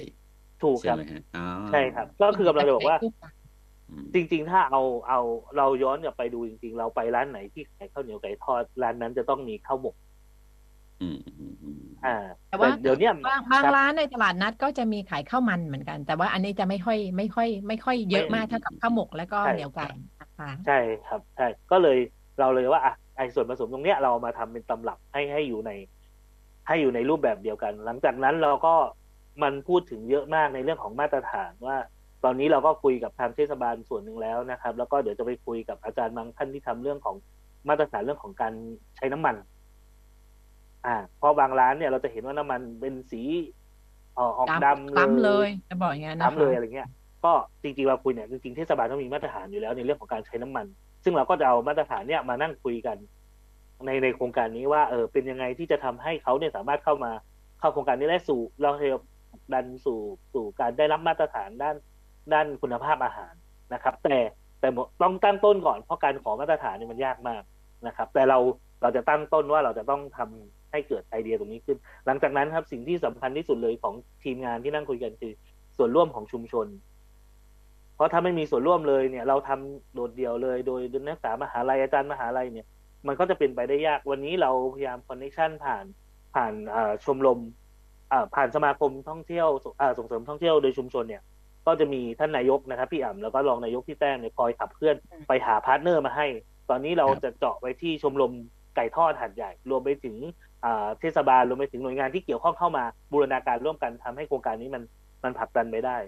[0.63, 2.99] ถูกใช่ครับไหมฮะอ๋อใช่ครับ ก็คือกำลังจะบอกว่า
[3.91, 5.21] อืมจริง ๆ ถ้าเอาเอา
[5.57, 9.95] เราย้อนกลับไปดูจริง ๆ เราไปร้านไหนที่ขายข้าวเหนียวไก่ทอดร้านนั้นจะต้องมีข้าวหมก
[11.01, 12.17] อืมอืมอืมอ่า
[12.49, 19.87] แต่ว่าเดี๋ยวเนี้ยบางบางครับร้านในตลาดนัดก็จะมีขายข้าวมันเหมือนกัน แต่ว่าอันนี้จะไม่ค่อยไม่ค่อย ไม่ค่อยเยอะมากเท่ากับข้าวหมกแล้วก็ใช่เหนียวไก่
[20.21, 21.99] นะคะใช่ครับใช่ก็เลย
[22.41, 25.71] เราเลยว่าอะไอ้ส่วนผสมตรงเนี้ยเราเอามาทำเป็นตำรับให้ให้อยู่ใน
[26.67, 28.75] ให้อยู่ในรูปแบบเดียวกัน หลังจากนั้นเราก็
[29.43, 31.77] มันพูดถึงเยอะมากในเรื่องของมาตรฐานว่า
[32.25, 37.17] ตตอนนี้เราก็คุยกับทางเทศบาลส่วนหนึ่งแล้วนะครับ แล้วก็เดี๋ยวจะไปคุยกับอาจารย์บางท่านที่ทำเรื่องของ
[37.69, 38.53] มาตรฐานเรื่องของการ
[38.97, 39.37] ใช้น้ำมัน
[40.87, 43.23] อ่าเพราะบางร้านเนี่ยเราจะเห็นว่าน้ำมันเป็นสี
[44.15, 46.89] เอ่อออกดำคล้ำเลยจะบอกอย่างนั้นนะคะล้ำเลยอะไรเงี้ย
[47.25, 50.67] ก็จริงๆเราคุยเนี่ยจริงๆเทศบาลต้องมีมาตรฐานอยู่แล้วในเรื่องของการใช้น้ำมัน
[51.05, 52.97] ซึ่งเราก็จะเอามาตรฐานเนี่ยมานั่งคุยกัน
[53.87, 57.13] ในในโครงการนี้ว่าเออเป็นยังไงที่จะทำให้เขาเนี่ยสามารถเข้ามา
[57.59, 58.99] เข้าโครงการนี้ได้สู่ เราจะ
[59.53, 60.01] ดันสู่
[60.35, 61.77] สู่การได้รับมาตรฐานด้าน
[62.33, 63.35] ด้านคุณภาพอาหาร
[63.75, 64.19] นะครับ แต่
[64.61, 64.69] แต่
[65.03, 67.43] ต้องตั้งต้นก่อนเพราะการขอมาตรฐานเนี่ยมันยากมาก
[67.87, 68.39] นะครับ แต่เรา
[68.83, 73.95] เราจะตั้งต้นว่าเราจะต้องทำให้เกิดไอเดียตรงนี้ขึ้น หลังจากนั้นครับสิ่งที่สำคัญที่สุดเลยของ
[74.25, 75.33] ทีมงานที่นั่งคุยกันคือ
[75.77, 76.67] ส่วนร่วมของชุมชน
[77.95, 82.67] เพราะถ้าไม่มีส่วนร่วมเลยเนี่ย เราทำโดดเดี่ยวเลย โดยนักศึกษามหาลัยอาจารย์มหาลัยเนี่ย
[83.07, 85.85] มันก็จะเป็นไปได้ยากวันนี้เราพยายาม connection ผ่าน
[86.35, 86.53] ผ่าน
[87.05, 87.41] ชมรม
[88.35, 89.49] ผ่านสมาคมท่องเที่ยว
[89.81, 91.23] อ่าส่งเสริมท่องเที่ยวโดยชุมชนเนี่ย
[91.67, 94.97] ก็จะมีท่านนายกนะครับ พี่อ่ำแล้วก็รองนายกพี่แต้มเนี่ยคอยขับเคลื่อน
[95.29, 96.27] ไปหา partner มาให้
[96.71, 98.33] ตอนนี้เราจะเจาะไปที่ชมรม
[98.77, 100.17] ไก่ทอดหาดใหญ่ รวมไปถึง
[100.65, 104.83] อ่าเทศบาลรวมไปถึงหน่วยงานที่เกี่ยวข้องเข้ามาบูรณาการร่วมกันทำให้โครงการนี้มัน
[105.25, 105.99] มันผลักดันไปได้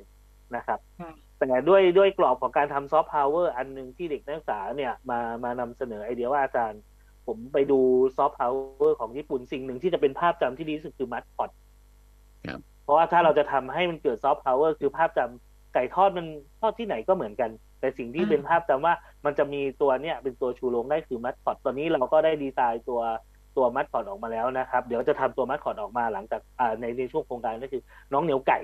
[0.56, 6.80] นะครับค่ะแต่ด้วยด้วยกรอบของการทำซอฟต์พาวเวอร์อันหนึ่งที่เด็กนักศึกษาเนี่ยมามานำเสนอไอเดียว่าอาจารย์
[7.26, 7.80] ผมไปดู
[8.16, 11.67] ซอฟต์พาวเวอร์ของญี่ปุ่นสิ่งหนึ่งที่จะเป็นภาพจำที่ดีที่สุดคือมาสคอตครับ
[12.84, 16.26] เพราะว่าถ้าเราจะทำให้มันเกิดซอฟต์พาวเวอร์คือภาพจำไก่ทอดมัน
[16.60, 23.00] ทอดที่ไหนก็เหมือนกัน แต่สิ่งที่อ่าเป็นภาพจำว่ามันจะมีตัวเนี่ยเป็นตัวชูโรงได้คือมาสคอตตอนนี้เราก็ได้ดีไซน์ตัว
[23.56, 27.82] ตัวมาสคอตออกมาแล้วนะครับ เดี๋ยวจะทำตัวมาสคอตออกมาหลังจากอ่าในในช่วงโครงการก็คือ
[28.12, 28.58] น้องเหนียวไก่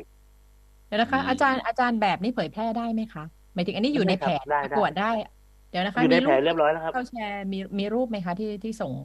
[0.87, 5.11] เดี๋ยวนะคะอืมอาจารย์อาจารย์แบบนี้เผยแพร่ได้ไหมคะหมายถึงอันนี้อยู่ในแผนได้ประได้กวดได้
[5.71, 9.05] เดี๋ยวนะคะอยู่ในมีแผรูนปเรียบร้อยแล้วครับเราแชร์มีมีรูปไหมคะที่ที่ส่งมา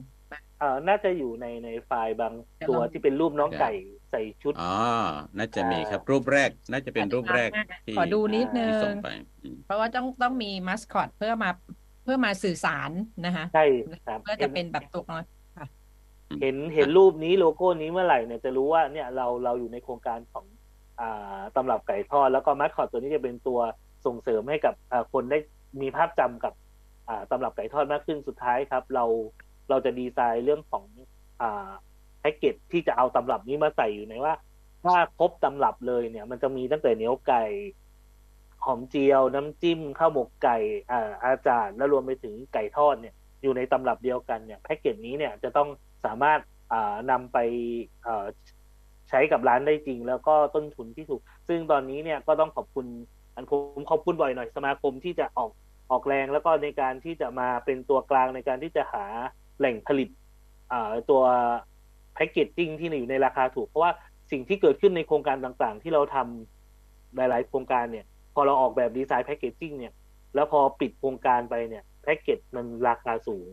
[0.59, 3.71] เอ่อน่าจะอยู่ในในไฟล์บางเดี๋ยวตัวลองที่เป็นรูปน้องได้ไก่
[4.11, 4.73] ใส่ชุดอ๋อ
[5.37, 7.49] น่าจะมีครับรูปแรก น่าจะเป็นรูปแรก
[7.87, 9.09] ที่ขอดูนิดนึที่งส่งไป
[9.43, 11.49] อืมเพราะว่าต้องต้องมีมัสคอตเพื่อมา
[12.03, 12.91] เพื่อมาสื่อสาร
[13.25, 13.65] นะคะใช่
[14.07, 15.23] ครับเพื่อจะเป็นแบบตัวน้อย
[16.41, 20.45] เห็นเห็นรูปนี้โลโก้นี้เมื่อไหร่เนี่ยจะรู้ว่าเนี่ยเราเราอยู่ในโครงการของ
[20.99, 23.59] อ่าตำรับไก่ทอดแล้วก็มัสคอตตัวนี้จะเป็นตัว
[24.05, 25.37] ส่งเสริมให้กับอ่าคนได้
[25.81, 26.53] มีภาพจำกับ
[27.07, 29.05] อ่าตำรับไก่ทอดมากขึ้นสุดท้ายครับ เรา
[29.69, 30.85] เราจะดีไซน์เรื่องของ
[31.41, 31.69] อ่า
[32.19, 34.33] แพ็กเกจที่จะเอาตำรับนี้มาใส่อยู่ในว่า
[34.85, 37.43] ถ้าครบตำรับเลยเนี่ย มันจะมีตั้งแต่เนื้อไก่
[38.65, 40.57] หอมเจียว น้ำจิ้มข้าวหมกไก่
[40.91, 45.69] อ่าอาจารย์แล้วรวมไปถึงไก่ทอดเนี่ย อยู่ในตำรับเดียวกันเนี่ยแพ็กเกจนี้เนี่ยจะต้อง
[46.05, 46.39] สามารถ
[46.73, 47.37] อ่านำไป
[48.07, 48.25] อ่า
[49.09, 52.85] ใช้กับร้านได้จริง แล้วก็ต้นทุนที่ถูก ซึ่งตอนนี้เนี่ยก็ต้องขอบคุณ
[53.35, 55.51] อันผมขอบคุณบ่อยหน่อยสมาคมที่จะออก
[55.91, 59.05] ออกแรงแล้วก็ในการที่จะมาเป็นตัวกลางในการที่จะหา
[59.59, 60.09] แหล่งผลิต
[60.71, 61.21] อ่าตัว
[62.15, 63.91] แพ็กเกจจิ้งที่อยู่ในราคาถูก เพราะว่า
[64.31, 69.93] สิ่งที่เกิดขึ้นในโครงการต่างๆ ที่เราทำหลาย ๆ โครงการเนี่ย พอเราออกแบบดีไซน์แพ็กเกจจิ้งเนี่ย
[70.35, 73.47] แล้วพอปิดโครงการไปเนี่ยแพ็กเกจมันราคาสูง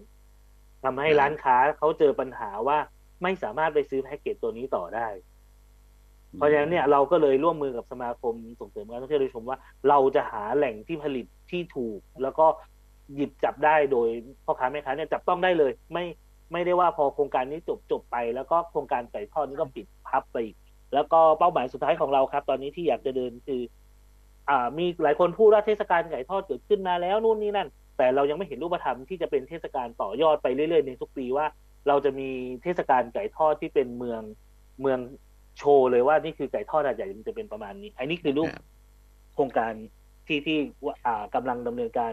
[0.85, 2.79] ทำให้ร้านค้าเขาเจอปัญหาว่า
[3.23, 5.09] ไม่สามารถไปซื้อแพ็กเกจตัวนี้ต่อได้
[6.37, 12.47] เพราะฉะนั้นเนี่ยเราก็เลยร่วมมือกับสมาคมส่งเสริมการท่องเที่ยวโดยชมว่า เราจะหาแหล่งที่ผลิตที่ถูก แล้วก็
[13.15, 14.09] หยิบจับได้โดย
[14.45, 16.05] พ่อค้าแม่ค้าเนี่ยจับต้องได้เลย ไม่
[16.53, 20.57] ไม่ได้ว่าพอโครงการนี้จบจบไป แล้วก็โครงการไก่ทอดนี้ก็ปิดพับไปอีก
[20.95, 23.63] แล้วก็เป้าหมายสุดท้ายของเราครับ ตอนนี้ที่อยากจะเดินคือ
[24.49, 31.47] อ่า มีหลายคนพูดว่าเทศกาลไก่ทอดเกิดขึ้นมาแล้วนู่นนี่นั่น แต่เรายังไม่เห็นรูปธรรมที่จะเป็นเทศกาลต่อยอดไปเรื่อยๆในทุกปีว่า
[31.89, 32.29] เราจะมี
[32.63, 34.23] เทศกาลไก่ทอดที่เป็นเมือง
[34.81, 34.99] เมือง
[35.59, 38.51] โชว์เลยว่านี่คือไก่ทอดหาดใหญ่มันจะเป็นประมาณนี้อันนี้คือรูป
[39.35, 39.73] โครงการ
[40.27, 42.13] ที่ที่ว่าอ่ากำลังดำเนินการ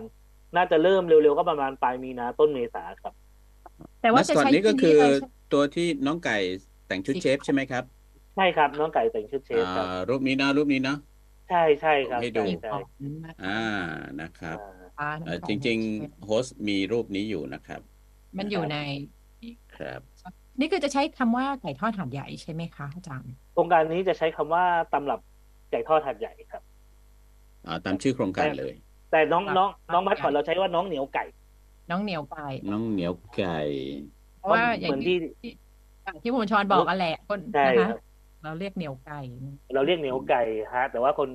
[0.56, 3.13] น่าจะเริ่มเร็วๆก็ประมาณปลายมีนาต้นเมษาครับ
[4.02, 6.38] แต่ว่ามัสจะคอตใช้นี้ก็ที่คือเลยใช่ตัวที่น้องไก่
[6.88, 7.84] แต่งชุดเชฟใช่ไหมครับ
[8.36, 10.96] ใช่ครับ น้องไก่แต่งชุดเชฟครับอ่ารูปนี้นะรูปนี้นะ
[11.50, 12.84] ใช่ใช่ครับให้ดูใช่มีใช่ของ
[13.26, 13.62] นะคะอ่า
[14.22, 17.82] นะครับอ่าอ่าเอ่อขจองริง ๆ โฮสต์มีรูปนี้อยู่นะครับ
[18.38, 18.78] มันอยู่ใน
[19.76, 20.02] ครับ
[20.60, 24.63] นี่คือจะใช้คำว่าไก่ทอดหาดใหญ่ใช่ไหมคะอาจารย์โครงการนี้จะใช้คำว่า
[24.94, 25.20] ตำรับ
[25.72, 26.63] ไก่ทอดหัดใหญ่ครับ
[27.68, 28.74] อ่าตามชื่อโครงการเลย
[29.13, 31.26] แต่น้องครับน้องน้องครับมัดก่อนเราใช้ว่าน้องเหนียวไก่
[31.89, 33.60] น้องเหนียวไก่ น้องเหนียวไก่
[34.39, 35.52] เพราะว่าอเหย่างมือนที่ที่
[36.04, 37.99] อย่างที่คุณชรบอกกันแหละคนใช่นะคคะรับ
[38.43, 39.21] เราเรียกเหนียวไก่
[39.73, 40.41] เราเรียกเหนียวไก่
[40.76, 41.30] ฮะ แต่ว่าคน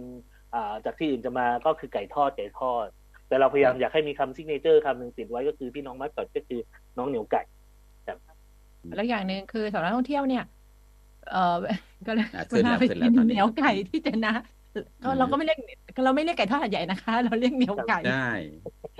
[0.54, 2.86] อ่าจากที่อื่นจะมาก็คือไก่ทอดไก่ทอด
[3.28, 6.60] แต่เราพยายามอยากให้มีคำซิกเนเจอร์คำหนึ่งติดไว้ก็คือพี่น้องมัดก่อนก็คือ
[6.96, 7.42] น้องเหนียวไก่
[8.96, 10.44] แล้วอย่างหนึ่งคือสำหรับนักท่องเที่ยวเนี่ย
[11.30, 11.56] เออ
[12.06, 14.57] ก็เลยอะเวขึ้นลาแล้วไปขึ้นแล้กิวนตอนนี้เหนียวไก่ที่เจนะก็อืม
[15.18, 15.58] เราก็ไม่เรียก
[16.04, 18.14] เราไม่เรียกไก่ทอดหาดใหญ่นะคะ เราเรียกเหนียวไก่ได้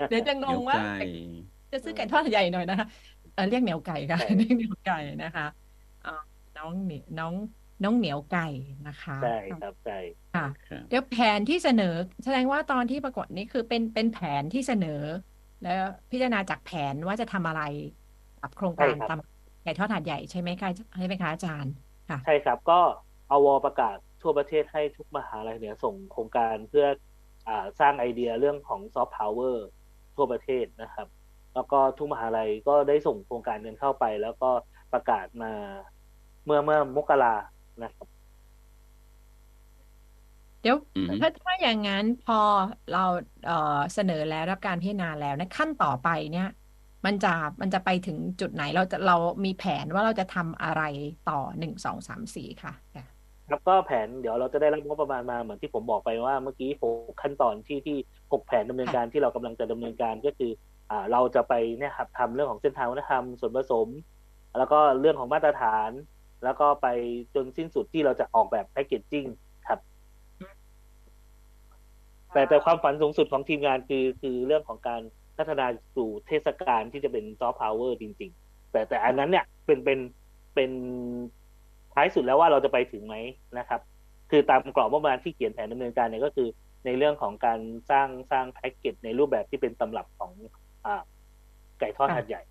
[0.09, 1.05] เดี๋ยวจะงเหนียงวว่าไก่
[1.71, 2.87] จะซื้อไก่ทอดหาดใหญ่หน่อยนะคะ
[3.33, 5.45] เออเรียกเหนียวไก่ค่ะใช่เรียกเหนียวไก่นะคะ
[6.05, 6.11] อ่า
[6.57, 7.33] น้องเหนียวน้อง
[7.83, 8.47] น้องเหนียวไก่
[8.87, 9.29] นะคะใช่
[9.61, 9.93] ครับใช่
[10.33, 11.85] ค่ะครับเดี๋ยวแผนที่เสนอ
[12.23, 14.89] แสดงว่าตอนที่ประกวดนี้คือเป็นเป็นแผนที่เสนอ
[15.61, 15.71] แล้ว
[16.11, 17.61] พิจารณาจากแผนว่าจะทำอะไร
[18.39, 21.73] กับโครงการใช่ครับตำไก่ทอดหาดใหญ่ใช่ไหมคะใช่ไหมคะอาจารย์
[22.09, 22.79] ค่ะใช่ครับก็
[23.31, 26.85] อวประกาศ ทั่วประเทศให้ทุกมหาลัยเนี่ยส่งโครงการเพื่อ
[27.47, 29.67] อ่าสร้างไอเดียเรื่องของซอฟต์พาวเวอร์
[30.15, 31.07] ทั่วประเทศนะครับ
[31.53, 34.49] แล้วก็ทุกมหาลัยก็ได้ส่งโครงการกันเข้าไป แล้วก็
[34.93, 35.53] ประกาศมา
[36.45, 37.35] เมื่อเมื่อมกรา
[37.83, 38.07] นะครับ
[40.61, 42.39] เดี๋ยวอืมถ้าถ้าอย่างนั้นพอ
[42.89, 43.05] เรา
[43.45, 46.47] เอ่อเสนอแล้วรับการพิจารณาแล้วนะขั้นต่อไปเนี่ย
[47.05, 50.81] มันจะมันจะไปถึงจุดไหนเราจะเรามีแผนว่าเราจะทำอะไร
[51.29, 52.73] ต่อหนึ่งสองสามสี่ค่ะ
[53.49, 57.97] ค่ะครับก็แผนเดี๋ยวเราจะได้รับงบประมาณมาเหมือนที่ผมบอกไปว่าเมื่อกี้หกขั้นตอนที่ที่
[58.31, 60.51] หกแผนดำเนินการที่เรากำลังจะดำเนินการก็คือ
[60.91, 63.87] อ่าเราจะไปเนี่ยครับทำเรื่องของเส้นทางวัฒนธรรมส่วนผสม
[64.57, 65.91] แล้วก็เรื่องของมาตรฐาน
[66.43, 66.87] แล้วก็ไป
[67.35, 69.25] จนสิ้นสุดที่เราจะออกแบบแพคเกจจิ้ง
[69.67, 69.79] ครับ
[72.33, 75.01] แต่แต่ความฝันสูงสุดของทีมงานคือคือเรื่องของการ
[75.37, 79.99] พัฒนาสู่เทศกาลที่จะเป็นซอฟต์พาวเวอร์จริง ๆ แต่แต่อันนั้นเนี่ยเป็นเป็น
[80.55, 80.71] เป็น
[81.99, 83.15] ท้ายสุดแล้วว่าเราจะไปถึงไหม
[83.57, 83.81] นะครับ
[84.31, 86.47] คือตามกรอบงบประมาณที่เขียนแผนดำเนินการเนี่ยก็คือ
[86.85, 87.59] ในเรื่องของการ
[87.91, 90.31] สร้างสร้างแพ็กเกจในรูปแบบที่เป็นตำรับของ
[90.85, 91.01] อ่า
[91.79, 92.41] ไก่ทอดค่ะหัดใหญ่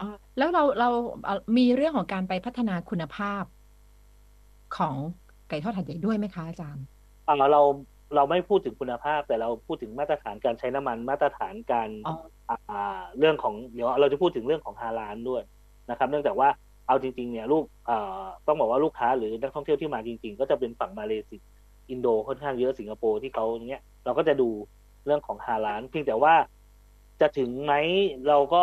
[0.00, 0.88] อ๋อแล้วเราเรา
[1.24, 3.44] เอ่อมีเรื่องของการไปพัฒนาคุณภาพ
[4.76, 4.94] ของ
[5.48, 6.84] ไก่ทอดหัดใหญ่ด้วยไหมคะอาจารย์
[7.26, 7.62] อ่าเรา
[8.16, 12.14] เราไม่พูดถึงคุณภาพ แต่เราพูดถึงมาตรฐานการใช้น้ำมันมาตรฐานการอ๋อ
[12.48, 15.42] อ่าเรื่องของเดี๋ยวเราจะพูดถึงเรื่องของฮาลาลด้วย
[15.90, 16.48] นะครับ เนื่องจากว่า
[16.86, 17.64] เอาจริงๆเนี่ยลูก
[18.46, 21.42] ต้องบอกว่าลูกค้าหรือนักท่องเที่ยวที่มาจริง ๆ ก็จะเป็นฝั่งมาเลเซีย
[21.90, 24.48] อินโดค่อนข้างเยอะสิงคโปร์ที่เขาเนี้ยเราก็จะดู
[25.06, 26.34] เรื่องของฮาลาลเพียงแต่ว่า
[27.20, 27.74] จะถึงไหม
[28.28, 28.62] เราก็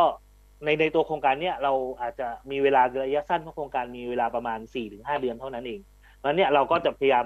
[0.64, 5.80] ในในตัวโครงการเนี้ยเราอาจจะมีเวลาระยะสั้นเพราะโครงการมีเวลาประมาณสี่ถึงห้าเดือนเท่านั้นเอง
[6.18, 7.26] เพราะฉะนั้นเนี่ยเราก็จะพยายาม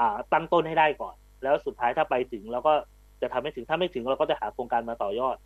[0.00, 2.72] อ่าตั้งต้นให้ได้ก่อน แล้วสุดท้ายถ้าไปถึงเราก็
[3.22, 5.36] จะทำให้ถึงถ้าไม่ถึงเราก็จะหาโครงการมาต่อยอด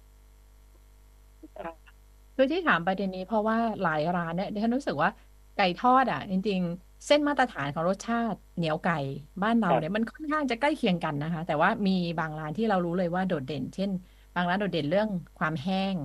[2.35, 5.11] คือที่ถามประเด็นนี้เพราะว่าหลายร้านเนี่ยดิฉันรู้สึกว่า
[5.55, 8.95] ไก่ทอดอะ จริง ๆ เส้นมาตรฐานของรสชาติเหนียวไก่
[9.43, 13.91] บ้านเราครับเนี่ยมันค่อนข้างจะใกล้เคียงกันนะคะ แต่ว่ามีบางร้านที่เรารู้เลยว่าโดดเด่น เช่น
[14.35, 15.97] บางร้านโดดเด่นเรื่องความแห้ง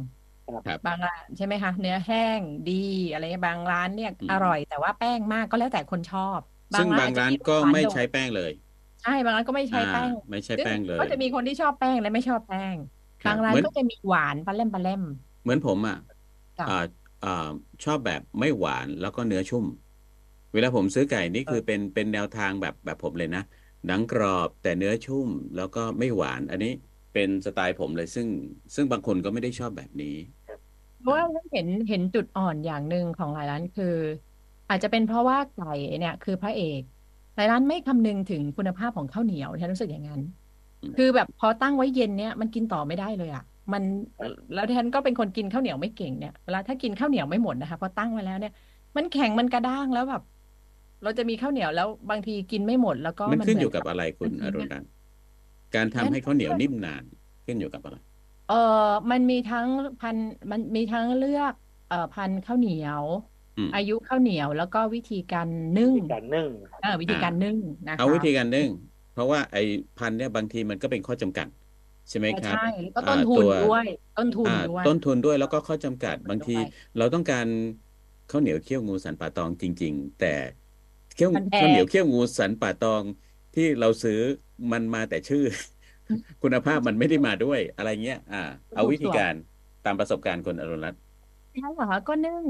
[0.66, 2.72] ครับบางร้านใช่ไหมคะเนื้อแห้งดี
[3.10, 6.42] อะไรเงี้ยบางร้านเนี่ยอืมอร่อย แต่ว่าแป้งมากก็แล้วแต่คนชอบ
[6.76, 8.52] ซึ่งบางร้านก็ไม่ใช้อาจจะแป้งเลย
[9.02, 12.78] ใช่บางร้านก็ไม่ใช้อ่าแป้งไม่ใช้ซึ่งแป้งเลย ก็จะมีคนที่ชอบแป้งและไม่ชอบแป้ง
[13.20, 15.02] ครับบางร้านเหมือนก็จะมีหวานปลาเล่มปลาเล่ม
[15.42, 16.09] เหมือนผมอะจ้ะอ่าอ่า
[17.84, 19.66] ชอบแบบไม่หวานแล้วก็เนื้อชุ่ม
[20.52, 23.42] เวลาผมซื้อไก่นี่คือเป็นเป็นแนวทางแบบแบบผมเลยนะ
[23.86, 26.70] หนังกรอบแต่เนื้อชุ่มแล้วก็ไม่หวาน อันนี้
[27.12, 28.28] เป็นสไตล์ผมเลยซึ่ง
[28.76, 30.08] ซึ่งบางคนก็ไม่ได้ชอบแบบนี้
[31.00, 33.86] เพราะว่าเห็นเห็นจุดอ่อนอย่างหนึ่งของหลายร้านคือ
[34.68, 35.66] อาจจะเป็นเพราะว่าไก่
[35.98, 36.82] เนี่ย คือพระเอก
[37.36, 40.22] หลายร้านไม่คำนึงถึงคุณภาพของข้าวเหนียวฉันรู้สึกอย่างนั้น
[40.82, 43.42] อืมคือแบบพอตั้งไว้เย็นเนี่ยมันกินต่อไม่ได้เลยอะ
[43.74, 43.84] มัน
[44.54, 48.52] แล้วฉันก็เป็นคนกินข้าวเหนียวไม่เก่งเนี่ยเวลาถ้ากินข้าวเหนียวไม่หมดนะคะพอตั้งไว้แล้วเนี่ย
[48.98, 50.22] มันแข็งมันกระด้างแล้วแบบ
[51.02, 54.90] เราจะมีข้าวเหนียวแล้วบางทีกินไม่หมดแล้วก็มันมันขึ้นเหมือยู่กับอะไรคุณมันอทิ้งรุณอะรัตน์
[55.76, 57.04] การทำให้ข้าวเหนียวนิ่มนาน
[57.46, 57.98] ขึ้นอยู่กับอะไร
[58.46, 58.54] เออ
[59.12, 61.54] มันมีทั้งพันธุ์มันมีทั้งเลือก
[61.88, 63.06] เอ่อพันธุ์ข้าวเหนียว
[63.58, 67.58] อืมอายุข้าวเหนียวแล้วก็วิธีการนึ่งมีการนึ่งเออวิธีการนึ่ง
[67.90, 68.70] นะเอาคะวิธีการนึ่ง
[69.12, 69.60] เพราะว่าไอ้
[69.96, 71.48] พันธุ์เนี่ยบางทีมันก็เป็นข้อจำกัด
[72.10, 77.48] ใช่ไหมครับใช่แล้วก็อ่าต้นทุนตัวด้วย ต้นทุนอ่าด้วยต้นทุนด้วยแล้วก็ข้อจำกัดบางทีด้วยเราต้องการ
[78.28, 80.26] ข้าวเหนียวเคี่ยวงูสันป่าตองจริง ๆ แต่
[81.14, 83.06] เคี่ยวมันแพงข้าวเหนียวเคี่ยวงูสันป่าตอง
[83.54, 84.16] ที่เราซื้อ
[84.72, 85.42] มันมาแต่ชื่อ
[86.42, 88.38] คุณภาพมันไม่ได้มาด้วยอะไรเงี้ย อ่า
[88.74, 89.34] เอาวิธีการ
[89.84, 91.02] ตามประสบการณ์คนอรุณรัตน์
[91.54, 92.46] ใช่เหรอคะก็นึ่ง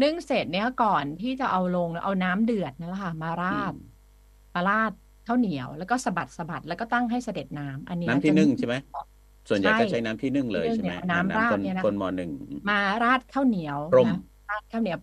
[0.00, 4.04] นึ่งเสร็จเนี่ยก่อนที่จะเอาลงเอาน้ำเดือดนั่นแหละค่ะ มาราดอืม
[4.54, 4.92] มาราด
[5.26, 8.74] ข้าวเหนียวแล้วก็สะบัดสะบัดแล้วก็ตั้งให้เสด็จน้ำอันเนี้ยน้ำที่จะนึ่งใช่ไหม
[9.48, 12.30] ส่วนใหญ่ใช่ก็ใช้น้ำที่นึ่งเลยที่นึ่งใช่ไหมเนี่ยน้ำราดคนเนี่ยนะคนมอหนึ่ง
[12.68, 14.12] มาราดข้าวเหนียวพรมนะ
[14.48, 14.98] ราดข้าวเหนียว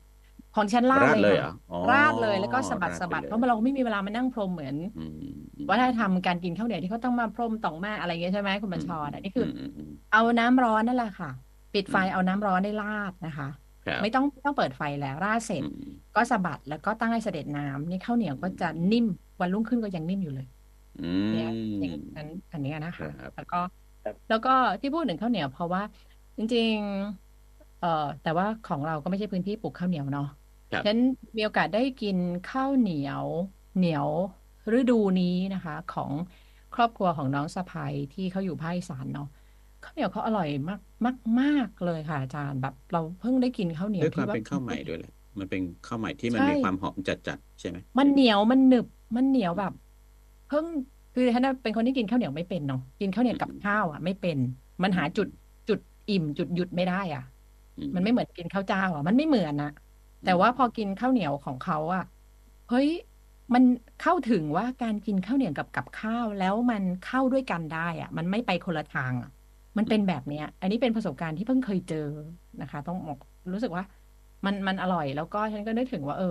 [0.53, 5.11] ของฉันราดราดเลยเลยเหรค่ะออ๋อราดเลยแล้วก็สะบัดราดสะบัดไปเพเลยราะเราไม่มีเวลามานั่งพรมเหมือนอืม
[5.57, 11.29] อืมวัฒนธรรมการกินข้าวเหนียวที่เขาต้องมาพรมต่องมาอะไรเงี้ยใช่ไหมคุณบัญชรอันนี้คืออมอืมเอาน้ำร้อนนั่นแหละค่ะ
[11.73, 13.60] ปิดไฟอืมเอาน้ำร้อนได้ราดนะคะครับ
[14.01, 19.05] ไม่ต้องไม่ต้องเปิดไฟแล้วราดเสร็จอืมก็สะบัดแล้วก็ตั้งให้เสด็จน้ำนี่ข้าวเหนียวก็จะนิ่ม
[19.39, 20.45] วันรุ่งขึ้นก็ยังนิ่มอยู่เลย
[20.97, 23.57] อืเนี่ยมอย่างนั้นอันเนี้ยนะคะครับแล้วก็
[24.03, 24.49] ครับแล้วก็
[24.81, 25.83] ที่พูดถึงข้าวเหนียวเพราะว่า
[26.37, 26.75] จริง
[27.23, 27.87] ๆ เอ่อ
[28.21, 30.25] แต่ว่าของเราก็ไม่ใช่พื้นที่ปลูกข้าวเหนียวเนาะ
[30.71, 30.99] ครับฉะนั้น
[31.37, 33.27] มีโอกาสได้กินข้าวเหนียว
[33.75, 34.09] เหนียว
[34.75, 36.13] ฤดูนี้นะคะ ของ
[36.73, 39.25] ครอบครัวของน้องสะใภ้ที่เขาอยู่ภาคอีสานเนาะ
[39.81, 49.71] ข้าวเหนียวเขาอร่อยมากมากมากเลยค่ะอาจารย์แบบเราเพิ่งได้กินข้าวเหนียวด้วยความที่ว่าเป็นข้าวใหม่ด้วยแหละมันเป็นข้าวใหม่ที่มันใช่มีความหอมจัดๆใช่ไหมมันเหนียวมันหนึบมันเหนียวแบบ
[50.45, 50.67] เพิ่ง
[51.13, 54.37] คือฮันน่ะเป็นคนที่กินข้าวเหนียวไม่เป็นเนาะกินข้าวเหนียวกับข้าวอะไม่เป็น
[54.83, 55.27] มันหาจุด
[55.67, 57.21] จุดอิ่มจุดหยุดไม่ได้อะ
[57.77, 59.67] อืมันไม่เหมือนกินข้าวเจ้าอะมันไม่เหมือนนะ
[60.21, 62.01] แต่ว่าพอกินข้าวเหนียวของเขาอะ
[62.67, 62.89] เฮ้ย
[63.53, 63.63] มัน
[63.97, 69.29] เข้าถึงว่าการกินข้าวเหนียวกับกับข้าวแล้วมันเข้าด้วยกันได้อะ มันไม่ไปคนละทางอะ
[69.77, 71.97] มันเป็นแบบเนี้ย อันนี้เป็นประสบการณ์ที่เพิ่งเคยเจอ
[72.59, 73.17] นะคะ ต้องบอก
[73.53, 73.83] รู้สึกว่า
[74.45, 76.25] มันมันอร่อยแล้วก็ฉันก็นึกถึงว่า เออ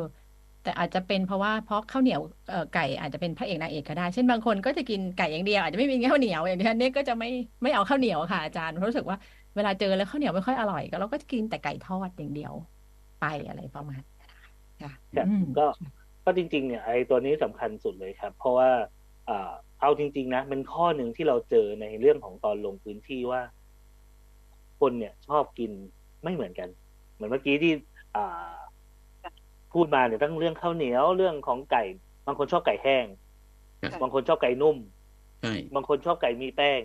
[0.62, 7.26] แต่อาจจะเป็นเพราะว่าเพราะข้าวเหนียวเอ่อไก่อาจจะเป็นพระเอกนางเอกก็ได้ เช่นบางคนก็จะกินไก่อย่างเดียวอาจจะไม่มีข้าวเหนียวอย่างที่ฉันเนี่ยก็จะไม่
[7.62, 9.18] ไม่เอาข้าวเหนียวค่ะอาจารย์เพราะรู้สึกว่า
[9.54, 12.54] เวลาเจอแล้วข้าวเหนียวไม่ค่อยอร่อยก็เราก็จะกินแต่ไก่ทอดอย่างเดียว
[13.18, 14.40] ไปอะไรประมาณนี้นะคะ
[14.80, 15.62] ค่ะครับอืมก็
[16.24, 18.70] ก็จริง ๆ เนี่ยไอ้ตัวนี้สำคัญสุดเลยครับ เพราะว่า
[19.26, 19.34] อ่า
[19.80, 23.40] เอาจริง ๆ นะเป็นข้อหนึ่งที่เราเจอในเรื่องของตอนลงพื้นที่ว่า
[24.80, 25.70] คนเนี่ยชอบกิน
[26.22, 26.68] ไม่เหมือนกัน
[27.14, 27.72] เหมือนเมื่อกี้ที่
[28.16, 28.54] อ่า
[29.72, 31.84] พูดมาเนี่ยทั้งเรื่องข้าวเหนียวเรื่องของไก่
[32.26, 33.06] บางคนชอบไก่แห้ง
[33.80, 34.76] ครับบางคนชอบไก่นุ่ม
[35.42, 36.82] ใช่บางคนชอบไก่มีแป้ง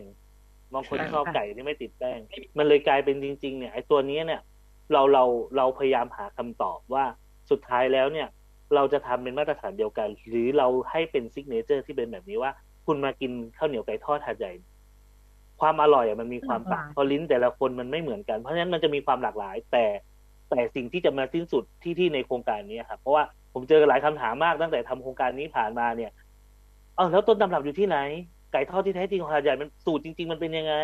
[0.73, 2.19] บางคนใช่ชอบไก่ที่ไม่ติดแป้ง
[2.57, 4.41] มันเลยกลายเป็นจริง ๆ เนี่ยไอ้ตัวเนี้ยเนี่ย
[4.93, 5.23] เราเรา
[5.57, 7.05] เราพยายามหาคำตอบว่า
[7.51, 8.27] สุดท้ายแล้วเนี่ย
[8.75, 12.51] เราจะทำเป็นมาตรฐานเดียวกัน หรือเราให้เป็น signature ที่เป็นแบบนี้ว่า
[12.85, 14.53] คุณมากินข้าวเหนียวไก่ทอดหาดใหญ่
[15.59, 19.85] ความอร่อยอะมันมีความต่างเพราะลิ้นแต่ละคนมันไม่เหมือนกัน เพราะฉะนั้นมันจะมีความหลากหลาย แต่
[20.49, 26.11] แต่สิ่งที่จะมาสิ้นสุดที่ที่ในโครงการนี้ครับเพราะว่าผมเจอหลายคำถามมากตั้งแต่ทำโครงการนี้ผ่านมาเนี่ย
[26.95, 27.97] เออแล้วต้นตำรับอยู่ที่ไหน
[28.51, 30.75] ไก่ทอดที่แท้จริงของหาดใหญ่มันสูตรจริง ๆ มันเป็นยังไง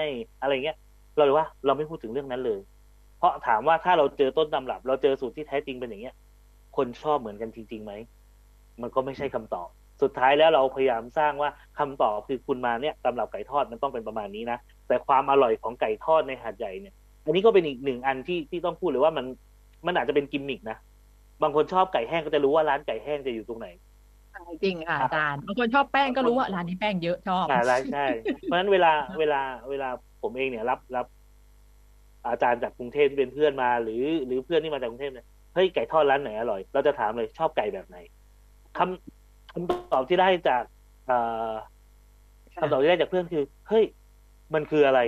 [0.41, 0.77] อะไรเงี้ย
[1.15, 2.59] เราเลยว่าเราไม่พูดถึงเรื่องนั้นเลย
[3.17, 6.15] เพราะถามว่าถ้าเราเจอต้นตำรับ เราเจอสูตรที่แท้จริงเป็นอย่างเงี้ย
[6.77, 7.93] คนชอบเหมือนกันจริงๆไหม
[8.81, 9.69] มันก็ไม่ใช่คำตอบ
[10.01, 16.93] สุดท้ายแล้วเราพยายามสร้างว่าคำตอบคือคุณมาเนี่ยตำรับไก่ทอดมันต้องเป็นประมาณนี้นะแต่ความอร่อยของไก่ทอดในหาดใหญ่เนี่ย
[17.25, 19.25] อันนี้ก็เป็นอีกหนึ่งอันที่ที่ต้องพูดเลยว่ามัน
[19.85, 20.77] มันอาจจะเป็นกิมมิกนะ
[21.41, 23.67] บางคนชอบไก่แห้งก็จะรู้ว่าร้านไก่แห้งจะอยู่ตรงไหน
[24.63, 28.05] จริงค่ะอาจารย์บางคนชอบแป้งก็รู้ว่าร้านนี้แป้งเยอะชอบใช่ใช่ใช่
[28.43, 29.89] เพราะฉะนั้นเวลาเวลาเวลา
[30.21, 31.05] ผมเองเนี่ยรับรับ
[32.27, 37.97] อาจารย์จากกรุงเทพที่เป็นเพื่อนมา หรือหรือเพื่อนที่มาจากกรุงเทพเนี่ยเฮ้ยไก่ทอดร้านไหนอร่อย เราจะถามเลยชอบไก่แบบไหน
[38.77, 39.20] คำ
[39.51, 40.63] คำตอบที่ได้จาก
[41.07, 41.17] เอ่
[41.49, 41.53] อ
[42.59, 43.83] คำตอบที่ได้จากเพื่อนคือ เฮ้ย
[44.53, 44.99] มันคืออะไร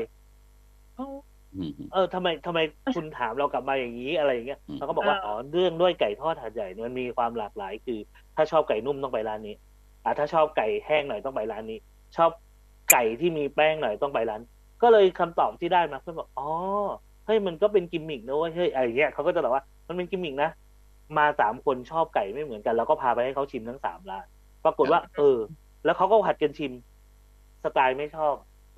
[1.56, 2.60] อืมเออทำไมทำไม
[2.96, 8.00] คุณถามเรากลับมาอย่างนี้อะไรอย่างเงี้ยอืมเราก็บอกว่าเอออ๋อ๋อเรื่องด้วยไก่ทอดหาดใหญ่เนี่ยมันมีความหลากหลาย คือ
[8.36, 9.56] ถ้าชอบไก่นุ่มต้องไปร้านนี้
[10.04, 11.80] อ่าถ้าชอบไก่แห้งหน่อยต้องไปร้านนี้
[12.18, 12.32] ชอบ
[12.92, 14.42] ไก่ที่มีแป้งหน่อยต้องไปร้าน
[14.82, 16.50] ก็เลยคำตอบที่ได้มาเพื่อนบอกอ๋อ
[17.26, 20.50] เฮ้ยมันก็เป็นกิมมิกนะเว้ยเฮ้ยอะไรเงี้ยเขาก็จะบอกว่ามันเป็นกิมมิกนะ
[21.18, 24.26] มาสามคนชอบไก่ไม่เหมือนกันเราก็พาไปให้เขาชิมทั้งสามร้าน
[24.66, 25.38] ปรากฏว่า เออ
[25.86, 26.72] แล้วเขาก็ผัดกันชิม
[27.64, 28.34] สไตล์ไม่ชอบ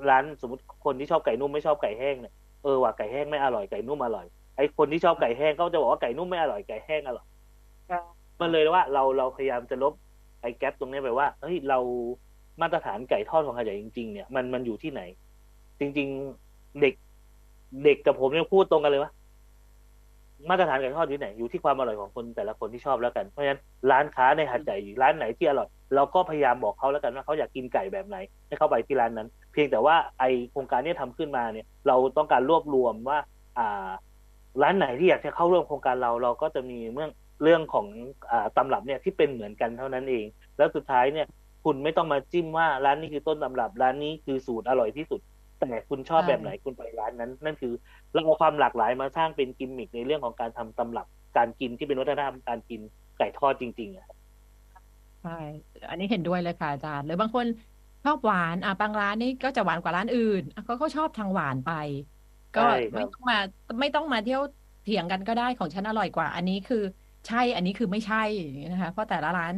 [0.10, 4.26] ร้านสมมติคนที่ชอบไก่นุ่มไม่ชอบไก่แห้งเนี่ยเออว่ะไก่แห้งไม่อร่อยไก่นุ่มอร่อย
[4.58, 7.28] ไอ้คนที่ชอบไก่แห้งก็จะบอกว่าไก่นุ่มไม่อร่อยไก่แห้งอร่อย
[8.42, 9.94] มันเลยว่าเราเราพยายามจะลบ
[10.42, 11.80] ไอ้แกลบตรงนี้ไปว่าเฮ้ยเรา
[12.62, 15.02] มาตรฐานไก่ทอดของหาดใหญ่จริง ๆ เนี่ยมันมันอยู่ที่ไหน
[15.80, 16.08] จริง
[16.44, 16.94] ๆ เด็ก
[17.84, 19.12] เด็กกับผมเนี่ยพูดตรงกันเลยว่า
[20.50, 23.60] มาตรฐานไก่ทอดอยู่ที่ไหนอยู่ที่ความอร่อยของคนแต่ละคนที่ชอบแล้วกันเพราะฉะนั้น
[23.92, 33.20] ร้านค้าในหาดใหญ่ร้านไหนที่อร่อยเราก็พยายามบอกเขาแล้วกันว่าเขาอยากกินไก่แบบไหนให้เข้าไปที่ร้านนั้น เพียงแต่ว่าไอโครงการเนี้ทำขึ้นมาเนี่ย เราต้องการรวบรวมว่า
[33.58, 33.90] อ่า
[34.62, 37.12] ร้านไหนที่อยากจะเข้าร่วมโครงการเราเราก็จะมีเรื่อง
[37.44, 37.88] เรื่องของ
[38.32, 40.26] อ่าตำรับเนี่ยที่เป็นเหมือนกันเท่านั้นเอง
[40.58, 41.28] แล้วสุดท้ายเนี่ย
[41.64, 45.22] คุณไม่ต้องมาจิ้มว่าร้านนี้คือต้นตำรับ ร้านนี้คือสูตรอร่อยที่สุด
[45.60, 47.74] แต่คุณชอบใช่แบบไหนคุณไปร้านนั้น นั่นคือ
[48.16, 52.82] เราเอาความหลากหลายมาสร้างเป็นกิมมิคในเรื่องของการทำตำรับการกินที่เป็นวัฒนธรรมการกิน
[53.18, 54.08] ไก่ทอดจริงๆอะ
[55.22, 55.32] ใช่
[55.90, 57.48] อันนี้เห็นด้วยเลยค่ะอาจารย์หรือบางคน
[58.04, 61.70] ชอบหวานอะบางร้านนี่ก็จะหวานกว่าร้านอื่นอะก็ก็ชอบทางหวานไป
[62.54, 63.36] ก็ใช่ครัไม่บต้องมา
[63.80, 64.42] ไม่ต้องมาเที่ยว
[64.82, 66.78] เถียงกันก็ได้ของฉันอร่อยกว่า อันนี้คือ
[67.26, 69.54] ใช่อันนี้คือไม่ใช่อย่างนี้นะคะเพราะแต่ละร้าน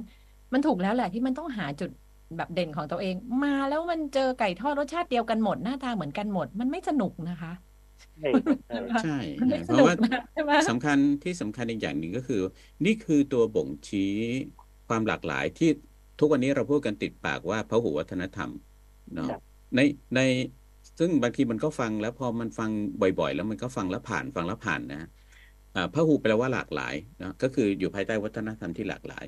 [0.53, 1.89] มันถูกแล้วแหละที่มันต้องหาจุด
[2.37, 7.49] แบบเด่นของตัวเอง มาแล้วมันเจอไก่ทอดรสชาติเดียวกันหมดหน้าตาเหมือนกันหมด มันไม่สนุกนะคะ
[8.19, 12.41] ใช่ครับใช่ใช่มันไม่นะสเพราะนุกว่านะใช่ไหมสำคัญที่สำคัญอีกอย่างหนึ่งก็คือ
[12.85, 14.13] นี่คือตัวบ่งชี้
[14.87, 15.69] ความหลากหลายที่
[16.19, 18.49] ทุกวันนี้เราพูดกันติดปากว่าพหุวัฒนธรรม
[19.13, 19.41] เนาะครับ
[19.75, 19.79] ใน
[20.15, 20.19] ใน
[20.99, 22.69] ซึ่งบางทีมันก็ฟังแล้วพอมันฟัง
[23.01, 25.09] บ่อย ๆ แล้วมันก็ฟังแล้วผ่านฟังแล้วผ่านนะ
[25.75, 29.25] อ่าพหุแปลว่าหลากหลายนะก็คืออยู่ภายใต้วัฒนธรรมที่หลากหลาย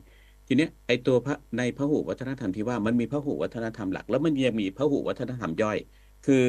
[0.48, 5.78] ทีเนี้ยไอตัวพระในพหุวัฒนธรรมที่ว่ามันมีพหุวัฒนธรรมหลัก แล้วมันยังมีพหุวัฒนธรรมย่อย
[6.26, 6.44] คือ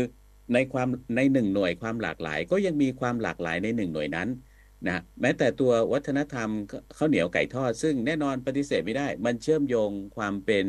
[0.53, 4.29] ในความในหนึ่งหน่วยความหลากหลาย ก็ยังมีความหลากหลายในหนึ่งหน่วยนั้น
[4.87, 4.93] นะ
[5.23, 6.51] แม้แต่ตัววัฒนธรรม
[6.97, 10.67] ข้าวเหนียวไก่ทอด ซึ่งแน่นอนปฏิเสธไม่ได้ มันเชื่อมโยงความเป็น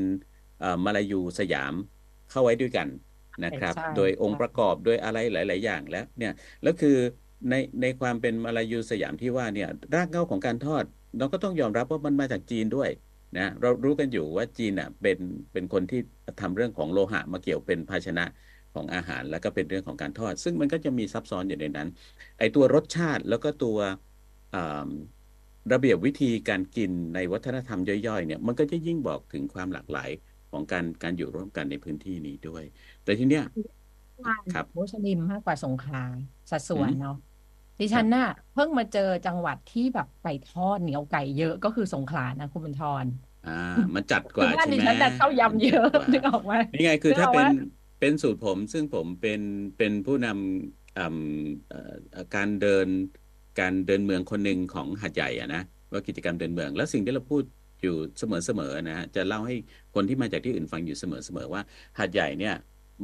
[0.57, 1.73] เอ่อมาลายูสยาม
[2.27, 2.87] เข้าไว้ด้วยกัน
[3.43, 6.89] นะครับใช่โดยองค์ใช่ประกอบโดยอะไรหลาย ๆ อย่างแล้วเนี่ยแล้วคือ
[7.49, 10.85] ในในความเป็นมาลายูสยามที่ว่าเนี่ยรากเหง้าของการทอด
[11.17, 12.89] เราก็ต้องยอมรับว่ามันมาจากจีนด้วย
[13.35, 15.19] นะเรารู้กันอยู่ว่าจีนอะเป็น
[15.51, 15.97] เป็นคนที่
[16.39, 18.23] ทำเรื่องของโลหะมาเกี่ยวเป็นภาชนะ
[18.73, 21.87] ของอาหารแล้วก็เป็นเรื่องของการทอด ซึ่งมันก็จะมีซับซ้อนอยู่ในนั้น
[22.37, 23.77] ไอตัวรสชาติแล้วก็ตัว
[25.71, 30.09] ระเบียบวิธีการกินในวัฒนธรรมย่อยๆเนี่ยมันก็จะยิ่งบอกถึงความหลากหลาย
[30.51, 32.63] ของการการอยู่ร่วมกันในพื้นที่นี้ด้วย
[33.03, 33.43] แต่ทีเนี้ย
[34.53, 36.03] ครับมุสลิมมากกว่าสงขลา
[36.51, 37.15] สัดส่วนเนาะ
[37.79, 43.05] ดิฉันน่ะเพิ่งมาเจอจังหวัดที่แบบไก่ทอดเหนียวไก่เยอะก็คือสงขลานะคุณบุญทร
[43.43, 43.51] อ่า
[43.95, 47.47] มันจัดกว่าใช่ไหมดิฉันดันเข้ายำเยอะนึกออกไหมนี่ไงคือถ้าเป็น
[48.01, 49.41] เป็นสูตรผมซึ่งผมเป็น
[49.77, 52.87] เป็นผู้นำการเดิน
[53.59, 57.43] การเดินเมืองคนหนึ่งของหัดใหญ่อะนะว่ากิจกรรมเดินเมือง แล้วสิ่งที่เราพูด
[57.81, 59.55] อยู่เสมอๆนะฮะจะเล่าให้
[59.95, 61.61] คนที่มาจากที่อื่นฟังอยู่เสมอๆว่า
[61.99, 62.55] หัดใหญ่เนี่ย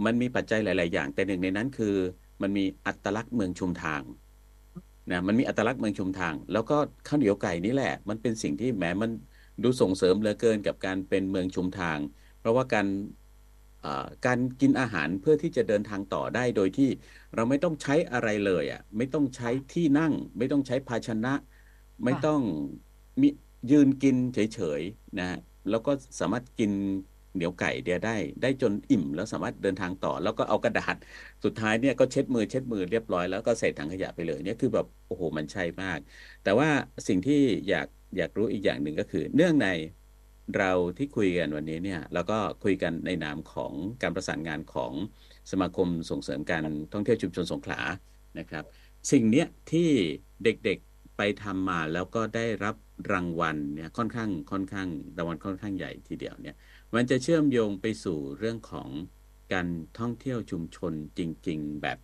[0.06, 1.96] มันมีปัจจัยหลาย ๆ อย่าง แต่หนึ่งในนั้นคือ
[2.42, 4.02] มันมีอัตลักษณ์เมืองชุมทาง
[5.12, 6.78] นะมันมีอัตลักษณ์เมืองชุมทาง แล้วก็
[7.08, 9.12] ข้าวเหนียวไก่นี่แหละ มันเป็นสิ่งที่แหมมัน
[9.64, 11.98] ดูส่งเสริมเหลือเกินกับการเป็นเมืองชุมทาง
[12.40, 12.88] เพราะว่าการ
[14.26, 16.86] การกินอาหารเพื่อที่จะเดินทางต่อได้โดยที่
[17.36, 21.30] เราไม่ต้องใช้อะไรเลยอะไม่ต้องใช้ที่นั่ง ไม่ต้องใช้ภาชนะ
[22.04, 22.42] ไม่ต้อง
[23.22, 23.28] มี
[23.70, 24.38] ยืนกินเฉ
[24.80, 25.26] ยๆนะ
[25.70, 26.72] แล้วก็สามารถกิน
[27.34, 28.12] เหนียวไก่เดียได้
[28.42, 30.96] ได้จนอิ่มแล้วสามารถเดินทางต่อ แล้วก็เอากระดาษ
[31.44, 36.00] สุดท้ายเนี่ยก็เช็ดมือเช็ดมือเรียบร้อยแล้วก็ใส่ถังขยะไปเลยเนี่ยคือแบบโอ้โหมันใช่มาก
[36.42, 36.70] แต่ว่า
[37.08, 37.36] สิ่งที่
[37.68, 39.66] อยากอยากรู้อีกอย่างหนึ่งก็คือ เนื่องใน
[40.56, 44.94] เราที่คุยกันวันนี้เนี่ยแล้วก็คุยกันในนามของการประสานงานของ
[45.52, 47.80] สมาคมส่งเสริมการท่องเที่ยวชุมชนสงขลา
[48.40, 48.64] นะครับ
[49.12, 49.90] สิ่งเนี้ยที่
[50.44, 52.76] เด็กๆไปทำมาแล้วก็ได้รับ
[53.12, 54.88] รางวัลเนี่ยค่อนข้างค่อนข้าง
[55.18, 56.56] รางวัลค่อนข้างใหญ่ทีเดียวเนี่ย
[56.96, 58.90] มันจะเชื่อมโยงไปสู่เรื่องของ
[59.54, 59.68] การ
[60.00, 61.98] ท่องเที่ยวชุมชนจริง ๆ แบบ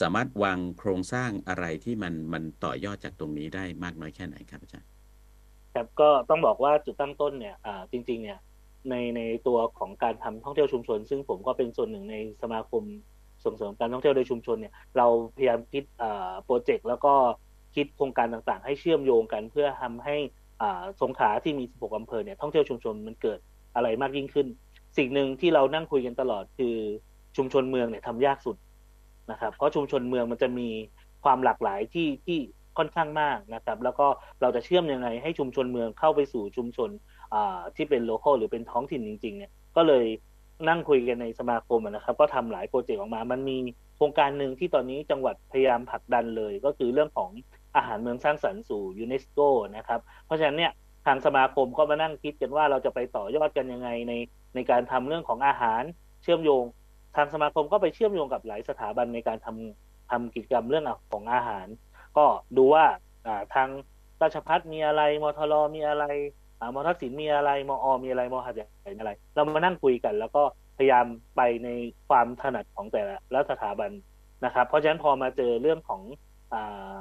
[0.00, 4.95] สามารถวางโครงสร้างอะไรที่มันมันต่อยอดจากตรงนี้ได้มากน้อยแค่ไหนครับอาจารย์
[5.76, 7.56] ครับก็ต้องบอกว่าจุดตั้งต้นเนี่ย
[7.92, 8.38] จริงๆเนี่ย
[8.90, 12.82] ในในตัวของการทำท่องเที่ยวชุมชน ซึ่งผมก็เป็นส่วนหนึ่งในสมาคม
[13.44, 15.06] ส่งเสริมการท่องเที่ยวโดยชุมชนเนี่ยเรา
[15.36, 15.84] พยายามคิด
[16.44, 17.12] โปรเจกต์แล้วก็
[17.74, 20.16] คิดโครงการต่างๆ ให้เชื่อมโยงกัน เพื่อทำให้
[21.02, 23.38] สงขลาที่มี 16 อำเภอเนี่ยท่องเที่ยวชุมชนมันเกิด
[23.74, 24.46] อะไรมากยิ่งขึ้น
[24.98, 26.76] สิ่งหนึ่งที่เรานั่งคุยกันตลอดคือ
[27.36, 28.56] ชุมชนเมืองเนี่ยทำยากสุด
[29.30, 30.68] นะครับ เพราะชุมชนเมืองมันจะมี
[31.24, 32.38] ความหลากหลายที่ที่
[32.78, 34.06] ค่อนข้างมากนะครับ แล้วก็
[34.40, 36.90] เราจะเชื่อมยังไงให้ชุมชนเมืองเข้าไปสู่ชุมชน
[37.76, 40.06] ที่เป็นโลเคอลหรือเป็นท้องถิ่นจริงๆเนี่ยก็เลย
[40.68, 43.58] นั่งคุยกันในสมาคมนะครับ ก็ทำหลายโปรเจกต์ออกมา มันมี
[43.96, 47.30] โครงการหนึ่งที่ตอนนี้จังหวัดพยายามผลักดันเลย ก็คือเรื่องของ
[47.76, 49.38] อาหารเมืองสร้างสรรค์สู่ยูเนสโก
[49.76, 50.72] นะครับ เพราะฉะนั้นเนี่ย
[51.06, 54.12] ทางสมาคมก็มานั่งคิดกันว่าเราจะไปต่อยอดกันยังไงใน
[54.54, 55.82] ในการทำเรื่องของอาหาร
[56.22, 56.64] เชื่อมโยง
[57.16, 61.66] ทางสมาคมก็ไปเชื่อมโยงกับหลายสถาบันในการทำทำกิจกรรมเรื่องของอาหาร
[62.16, 62.84] ก็ดูว่า
[63.54, 63.68] ทาง
[64.22, 66.04] ราชพัฒมีอะไรมทรมีอะไร
[66.74, 68.66] มทัศิลมีอะไรมอ มีอะไรมหัดใหญ่
[68.98, 70.42] อะไร เรามานั่งคุยกัน แล้วก็
[70.76, 71.06] พยายาม
[71.36, 71.68] ไปใน
[72.08, 73.02] ความถนัดของแต่
[73.34, 73.90] ละสถาบัน
[74.44, 76.02] นะครับ เพราะฉะนั้นพอมาเจอเรื่องของ
[76.52, 77.00] อา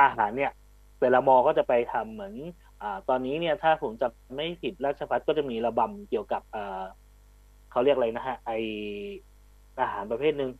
[0.00, 0.52] อาหารเนี่ย
[1.00, 2.34] แต่ละมอก็จะไปทำเหมือน
[2.82, 6.82] อ่าตอนนี้เนี่ย ถ้าผมจะไม่ผิดราชพัฒก็จะมีระบำเกี่ยวกับอ่า
[7.70, 8.52] เขาเรียกอะไรนะฮะไอ
[9.80, 10.50] อาหารประเภทหนึ่ง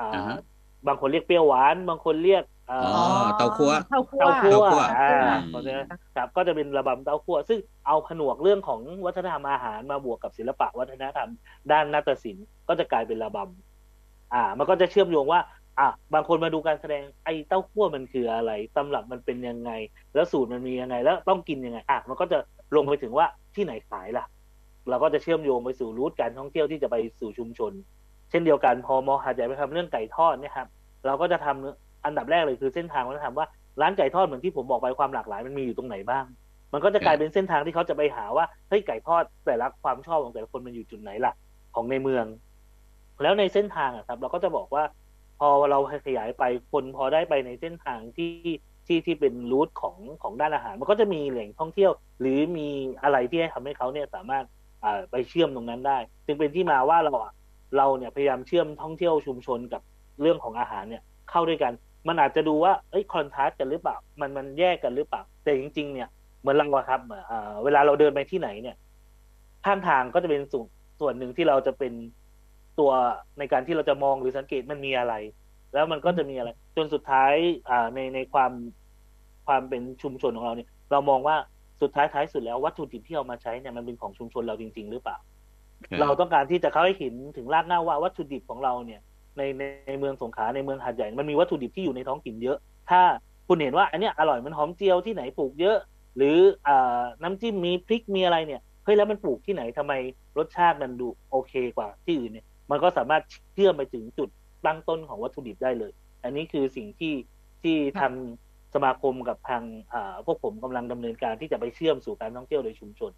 [0.00, 0.10] อ่า
[0.86, 2.80] บางคนเรียกเปรี้ยวหวาน บางคนเรียก อ๋อ
[3.36, 11.28] เต้าคั่วเต้าคั่วเต้าคั่วอ่าเพราะฉะนั้นครับก็จะเป็นระบำเต้าคั่ว ซึ่งเอาผนวกเรื่องของวัฒนธรรมอาหารมาบวกกับศิลปะวัฒนธรรม
[11.72, 15.40] ด้านนาฏศิลป์ก็จะกลายเป็นระบำอ่า มันก็จะเชื่อมโยงว่า
[15.78, 19.70] อะบางคนมาดูการแสดงไอ้เต้าขั้วมันคืออะไรตำรับมันเป็นยังไง
[20.14, 22.38] แล้วสูตรมันมียังไง แล้วต้องกินยังไงอะมันก็จะ
[22.76, 24.24] ลงไปถึงว่าที่ไหนขายล่ะ
[24.88, 27.72] เราก็จะเชื่อมโยงไปสู่รูทการท่องเที่ยวที่จะไปสู่ชุมชน
[28.30, 30.68] เช่นเดียวกันพอมอหาดใหญ่ไปทำเรื่องไก่ทอดเนี่ยครับ
[31.06, 33.46] เราก็จะทำ อันดับแรกเลยคือเส้นทางวัฒนธรรมว่า
[33.80, 36.24] ร้านไก่ทอดเหมือนที่ผมบอกไปความหลากหลายมันมีอยู่ตรงไหนบ้าง
[36.72, 41.32] มันก็จะกลายเป็นเส้นทางที่เขาจะไปหาว่าเฮ้ยไก่ทอดแต่ละความชอบของแต่ละคนมันอยู่จุดไหนล่ะ
[41.74, 42.24] ของในเมือง
[43.22, 44.84] แล้วในเส้นทางอะครับ เราก็จะบอกว่า
[45.38, 48.32] พอเราขยายไปคนพอได้ไปในเส้นทางที่
[48.86, 52.68] ที่ที่เป็นรูทของของด้านอาหาร มันก็จะมีแหล่งท่องเที่ยว หรือมี
[53.02, 54.44] อะไรที่ให้ทำให้เขาเนี่ยสามารถ
[54.84, 57.12] อ่าไปเชื่อมตรงนั้นได้ จึงเป็นที่มาว่าเรา
[57.76, 59.82] เราเนี่ยพยายามเชื่อมท่องเที่ยวชุมชนกับ
[60.20, 61.72] เรื่องของอาหารเนี่ยเข้าด้วยกัน
[62.08, 66.08] มันอาจจะดูว่าเอ้ยคอนทราสต์กันหรือเปล่า มันมันแยกกันหรือเปล่า แต่จริง ๆ เนี่ย
[66.40, 67.00] เหมือนเราครับ
[67.64, 68.76] เวลาเราเดินไปที่ไหนเนี่ย
[69.66, 70.66] ข้างทางก็จะเป็นส่วน
[71.00, 71.92] ส่วนหนึ่งที่เราจะเป็น
[72.78, 72.90] ตัว
[73.38, 75.14] ในการที่เราจะมองหรือสังเกตมันมีอะไร
[75.72, 77.32] แล้วมันก็จะมีอะไร จนสุดท้าย
[77.70, 78.52] อ่าในในความ
[79.46, 81.36] ความเป็นชุมชนของเราเนี่ย เรามองว่า
[81.82, 85.16] สุดท้ายท้ายสุดแล้ววัตถุดิบที่เอามาใช้เนี่ยมันเป็นของชุมชนเราจริง ๆ หรือเปล่า
[86.00, 89.00] เราต้องการที่จะเข้าให้เห็นถึงรากหน้าว่าวัตถุดิบของเราเนี่ย
[89.36, 92.58] ในในในเมืองสงขลาในเมืองหาดใหญ่มันมีวัตถุดิบที่อยู่ในท้องถิ่นเยอะ
[92.90, 93.00] ถ้า
[93.48, 95.76] คุณเห็นว่าอันเนี้ยอร่อยมันหอมเจียวที่ไหนปลูกเยอะ
[96.16, 99.92] หรืออ่าน้ำจิ้มมีพริกมีอะไรเนี่ยเฮ้ยแล้วมันปลูกที่ไหนทำไม
[100.38, 103.22] รสชาติมันดูโอเคกว่าที่อื่นเนี่ย มันก็สามารถ
[103.54, 104.28] เชื่อมไปถึงจุด
[104.66, 105.92] ตั้งต้นของวัตถุดิบได้เลย
[106.24, 107.14] อันนี้คือสิ่งที่
[107.62, 108.12] ที่ทาง
[108.74, 109.62] สมาคมกับทาง
[109.92, 113.12] อ่าพวกผมกำลังดำเนินการที่จะไปเชื่อมสู่การท่องเที่ยวโดยชุมชน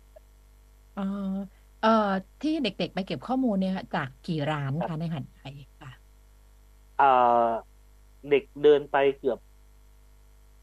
[0.95, 1.03] เอ่อ
[1.81, 2.11] เอ่อ
[2.41, 5.62] ที่เด็กๆไปเก็บข้อมูลเนี่ยจากกี่ร้านคะในหัดใหญ่ค่ะอ่า
[8.31, 9.39] เด็กเดินไปเกือบ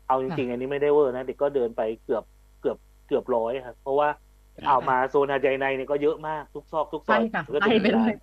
[0.08, 2.24] เอาจค่ะริงๆ อันนี้ไม่ได้เวอร์นะเด็กก็เดินไปเกือบ
[2.62, 2.78] เกือบ
[3.08, 4.10] เกือบร้อยครับเพราะว่า
[4.56, 8.14] ครับเอามาโซนหาดใหญ่ในเนี่ยก็เยอะมากทุกซอกทุกซใช่อยค่ะก็ไล่จะมีไปเลร้านย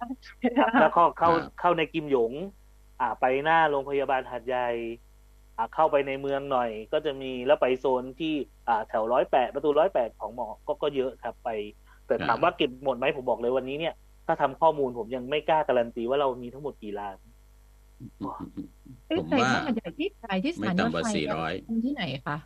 [0.81, 2.33] แล้วก็เข้าครับเข้าในกิมหยง
[3.01, 4.69] อ่าไปหน้าโรงพยาบาลหาดใหญ่
[5.57, 8.35] อ่าเข้าไปในเมืองหน่อย ก็จะมีแล้วไปโซนที่
[8.69, 11.49] อ่าแถวร้อยแปดประตูร้อยแปดของหมอก็ก็เยอะครับไป
[12.07, 13.95] แต่ถามว่าเก็บหมดไหมผมบอกเลยวันนี้เนี่ย
[14.27, 17.36] ถ้าทำข้อมูลผมยังไม่กล้าการันตีว่าเรามีทั้งหมดกี่ล้านเอ๊ะ
[19.17, 22.37] ผมไก่ว่าทอดหัดใหญ่ที่ขายที่สไม่ถานีรถต่ำกว่าไฟสี่เนี่ยร้อยคนที่ไหนคะ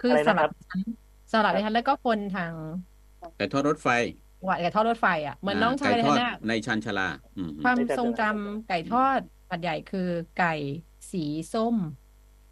[0.00, 0.80] คืออะไรสนะคลัรับบดิฉัน
[1.32, 2.52] สลับดิฉันแล้วก็คนทาง
[3.36, 3.88] ไก่ทอดรถไฟ
[4.40, 9.20] จังหวัดไก่ทอดรถไฟอะเหมือนน้องชายไก่ดิทฉัอดนน่ะในชันชาลาอืมความไม่ใช่ทรงจำไก่ทอด
[9.50, 10.54] หัดใหญ่คือไก่
[11.12, 11.76] สีส้ม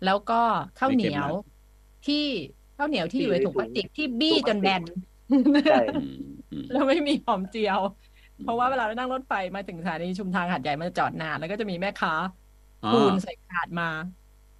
[0.04, 0.40] แล้วก็
[0.78, 1.28] ข้าวเหนียว
[2.06, 2.24] ที่
[2.76, 4.82] ข้าวเหนียวที่อยู่ในถุงพลาสติกที่บี้จนแบน
[5.70, 6.16] ใช่อืม
[6.52, 7.80] อืมแล้วไม่มีหอมเจียว
[8.40, 12.12] เพราะว่าเวลาเรานั่งรถไฟมาถึงสถานีชุมทางหัดใหญ่มันจะจอดนาน แล้วก็จะมีแม่ค้า
[12.82, 13.84] อ๋อปูนใส่ถาดมา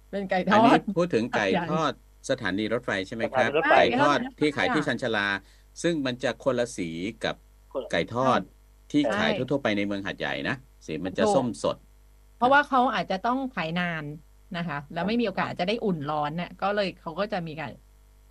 [0.09, 1.93] เป็นไก่ทอันอนี้ดพูดถึงไก่หัดใหญ่ทอด
[2.29, 5.21] สถานีรถไฟใช่ไหมครับสถานีรถไฟไก่ทอดใช่ที่ขายที่ค่ะชันชาลา
[5.81, 6.83] ซึ่งมันจะคนละสี
[7.21, 7.35] กับ
[7.89, 8.41] ไก่ทอด
[8.89, 10.53] ที่ขายใช่ทั่วๆไปในเมืองหัดใหญ่นะ
[10.85, 11.77] สีมันจะถูกส้มสด
[12.35, 14.05] เพราะว่าเขาอาจจะต้องขายนาน
[14.55, 17.71] นะคะ แล้วไม่มีโอกาสจะได้อุ่นร้อนเนี่ยก็เลยเขาก็จะมีการ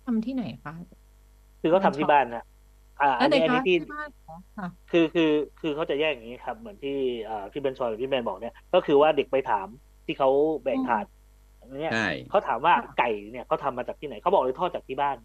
[0.03, 0.73] ทำที่ไหนคะ
[1.61, 2.43] คือเขาทำที่บ้านนะ
[3.01, 5.23] อ่าอัแล้วนไหนนี้อันคะนี้ที่ที่บ้านเหรอค่ะคือคือ
[5.59, 6.91] คือเขาจะแยกอย่างนี้ครับ เหมือนที่
[7.27, 9.67] อ่าพี่เบนชอยหรือพี่แมนบอกเนี่ย ก็คือว่าเด็กไปถาม
[10.05, 10.29] ที่เขา
[10.63, 11.05] แบกถาด
[11.79, 15.17] เนี่ยใช่เขาถามว่าค่ะไก่เนี่ยเขาทำมาจากที่ไหนเขาบอกเลยทอดจากที่บ้าน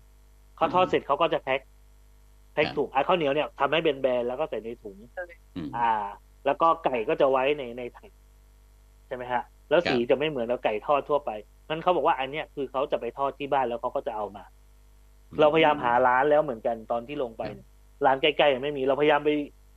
[0.55, 1.61] เขาทอดอืมเสร็จเขาก็จะแพ็ค
[2.53, 4.99] แพ็คครับถุงไอ้ข้าวเหนียวเนี่ยทำให้แบนๆแล้วก็ใส่ในถุง
[5.55, 5.81] อืมอ่า
[6.45, 8.11] แล้วก็ไก่ก็จะไว้ในในถัง
[9.07, 11.31] ใช่ไหมฮะ แล้วสีครับจะไม่เหมือนกับไก่ทอดทั่วไป
[11.69, 14.45] นั้นเขาบอกว่าอันเนี้ยคือเขาจะไปทอดที่บ้านแล้วเขาก็จะเอามา
[15.41, 17.67] เราพยายามหาร้านแล้วเหมือนกันตอนที่ลงไปเนี่ย
[18.07, 19.31] ร้านใกล้ๆยังไม่มีเราพยายามไป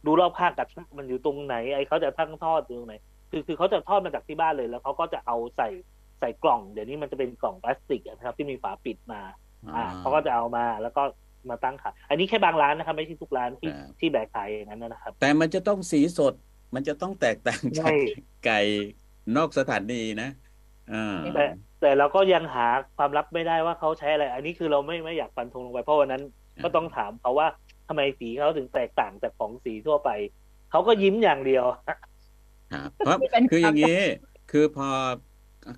[0.06, 2.95] ดูรอบข้างกระทะมันอยู่ตรงไหนไอ้เขาจะทั้งทอดอยู่ตรงไหน
[3.32, 5.70] คือคือเขาจะทอดมาจากที่บ้านเลยแล้วเขาก็จะเอาใส่
[6.20, 9.22] ใส่กล่อง เดี๋ยวนี้มันจะเป็นกล่องพลาสติกอะนะครับที่มีฝาปิดมา
[9.76, 11.03] อ่าเขาก็จะเอามาแล้วก็
[11.49, 16.34] มาตั้งขายอันนี้แค่บางร้านนะครับ ไม่ใช่ทุกร้านที่ครับที่แบกขายอย่างนั้นนะครับ แต่มันจะต้องสีสด
[16.76, 17.95] มันจะต้องแตกต่างจากใช่
[18.45, 18.60] ไก่
[19.38, 20.30] นอกสถานีนะ
[20.93, 21.16] อ่า
[21.82, 22.68] แต่แต่เราก็ยังหา
[22.98, 26.24] ความลับไม่ได้ว่าเขาใช้อะไร อันนี้คือเราไม่ไม่อยากฟันธงลงไป เพราะวันนั้น
[26.64, 27.48] ก็ต้องถามเขาว่า
[27.88, 30.10] ทำไมสีเขาถึงแตกต่างจากของสีทั่วไป
[30.72, 31.66] เขาก็ยิ้มอย่างเดียว
[32.74, 34.02] ครับเพราะเป็นคือคอวามย่างนี้
[34.52, 34.90] คือพอ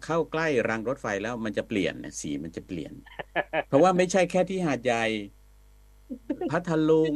[0.05, 2.93] เข้าใกล้รางรถไฟแล้วมันจะเปลี่ยนนะสีมันจะเปลี่ยน
[3.67, 5.05] เพราะว่าไม่ใช่แค่ที่หาดใหญ่
[6.51, 7.13] พัทลุง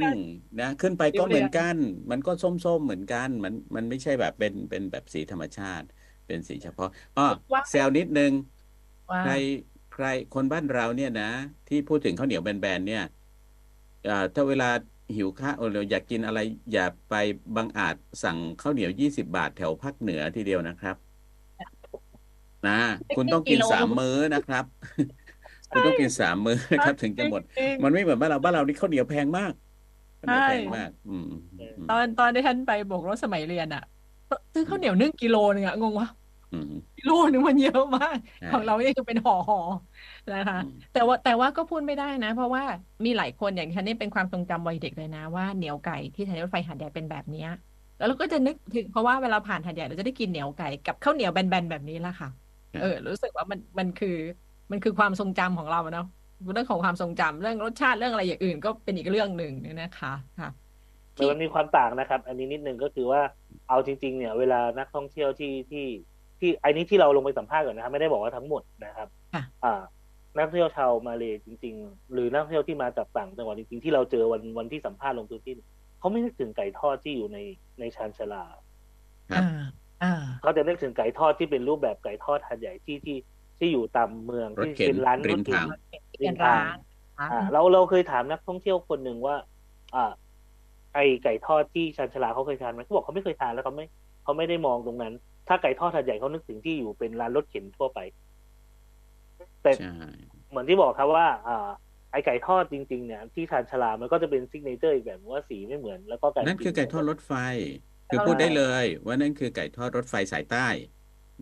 [0.62, 1.76] นะขึ้นไปก็เหมือนกัน
[2.12, 5.86] มันก็ส้มๆเหมือนกัน มันมันไม่ใช่แบบเป็นเป็นแบบสีธรรมชาติ
[6.28, 8.61] เป็นสีเฉพาะอ้อว่าแซวนิดนึงว่า
[9.26, 9.34] ใคร
[9.94, 11.32] ใครคนบ้านเราเนี่ยนะ
[11.70, 13.04] ที่พูดถึงข้าวเหนียวแบนๆเนี่ย
[14.10, 14.70] อ่าถ้าเวลา
[15.16, 16.40] หิวข้าวหรืออยากกินอะไร
[16.74, 17.16] อย่าไป
[17.56, 20.96] บังอาจสั่งข้าวเหนียวยี่สิบาทแถวภาคเหนือทีเดียวนะครับ
[22.68, 22.80] นะ
[23.16, 24.66] คุณต้องกินสามมื้อนะครับ
[25.70, 29.54] คุณต้องกินสามมื้อนะครับ ถึงจะหมดจริงๆมันไม่เหมือนบ้านเราบ้านเรานี่ข้าวเหนียวแพงมาก
[30.20, 31.38] ข้าวเหนียวแพงมากอืมอื
[31.84, 33.84] มตอนตอนที่ฉันไปโบกรถสมัยเรียนอะ
[34.54, 36.08] ซื้อข้าวเหนียวนึ่งกิโลนึงอะงงวะ
[36.52, 39.60] อืมกิโลนึงมันเยอะมากใช่ของเรานี่คือเป็นห่อห่อ
[40.34, 42.64] นะคะอืมแต่ว่าแต่ว่าก็พูดไม่ได้นะ เพราะว่า
[43.06, 47.50] มีหลายคนอย่างฉันนี่เป็นความทรงจำวัยเด็กเลยนะว่าเหนียวไก่ที่สถานีรถไฟหาดใหญ่เป็นแบบเนี้ย
[47.98, 52.30] แล้วเราก็จะนึกถึงเพราะว่าเวลาผ่านหาดใหญ่เราจะได้กินเหนียวไก่กับข้าวเหนียวแบนๆแบบนี้แหละค่ะ
[52.82, 54.18] เออ รู้สึกว่ามันมันคือ
[54.72, 56.06] มันคือความทรงจำของเราเนาะ
[56.54, 60.50] เรื่องของความทรงจำเรื่องรสชาติเรื่องอะไรอย่างอื่น ก็เป็นอีกเรื่องหนึ่งเนี่ยนะคะค่ะ
[61.14, 63.22] แต่มันมีความต่างนะครับ อันนี้นิดนึงก็คือว่า
[63.70, 65.86] เอาจริง ๆ เนี่ย เวลานักท่องเที่ยวที่ที่
[66.42, 69.82] ที่อันนี้ที่เราลงไปสัมภาษณ์ก่อนนะครับไม่ได้บอกว่าทั้งหมดนะครับค่ะอ่า
[70.36, 75.68] นักท่องเที่ยวชาวมาเลจริง ๆ หรือนักท่องเที่ยวที่มาจากต่างจังหวัดจริงๆที่เราเจอวันวันที่สัมภาษณ์ลงพื้นที่เนี่ย
[76.00, 77.38] เขาไม่นึกถึงไก่ทอดที่อยู่ใน
[77.80, 78.44] ในชานชาลา
[79.32, 79.62] ครับอ่า
[80.04, 83.18] อ่าเขาจะนึกถึงไก่ทอดที่เป็นรูปแบบไก่ทอดหัดใหญ่ที่ที่
[83.60, 85.68] ที่อยู่ตามเมืองรถที่เข็นเป็นร้านริมถเข็นทาง
[86.20, 86.78] เป็นร้าน
[87.20, 89.36] อ่าเราเราเคยถามนักท่องเที่ยวคนหนึ่งว่า
[89.96, 90.12] อ่า
[90.94, 93.86] ไอ้ไก่ทอดที่ชานชาลาเขาเคยทานไหมเขาบอกเขาไม่เคยทานแล้วเขาไม่
[94.24, 95.14] เขาไม่ได้มองตรงนั้น
[95.52, 98.00] ถ้าไก่ทอดหาดใหญ่เขานึกถึงที่อยู่เป็นร้านรถเข็นทั่วไป
[99.62, 99.94] แต่ใช่
[100.50, 101.68] เหมือนที่บอกครับว่าอ่า
[102.12, 107.34] ไอ้ไก่ทอดจริงๆเนี่ยที่ชานชาลา มันก็จะเป็น signature อีกแบบว่าสีไม่เหมือนแล้วก็การนั่นคือไก่ทอดรถไฟ
[108.10, 110.68] คือเอาพูดได้เลยเลย ว่านั่นคือไก่ทอดรถไฟสายใต้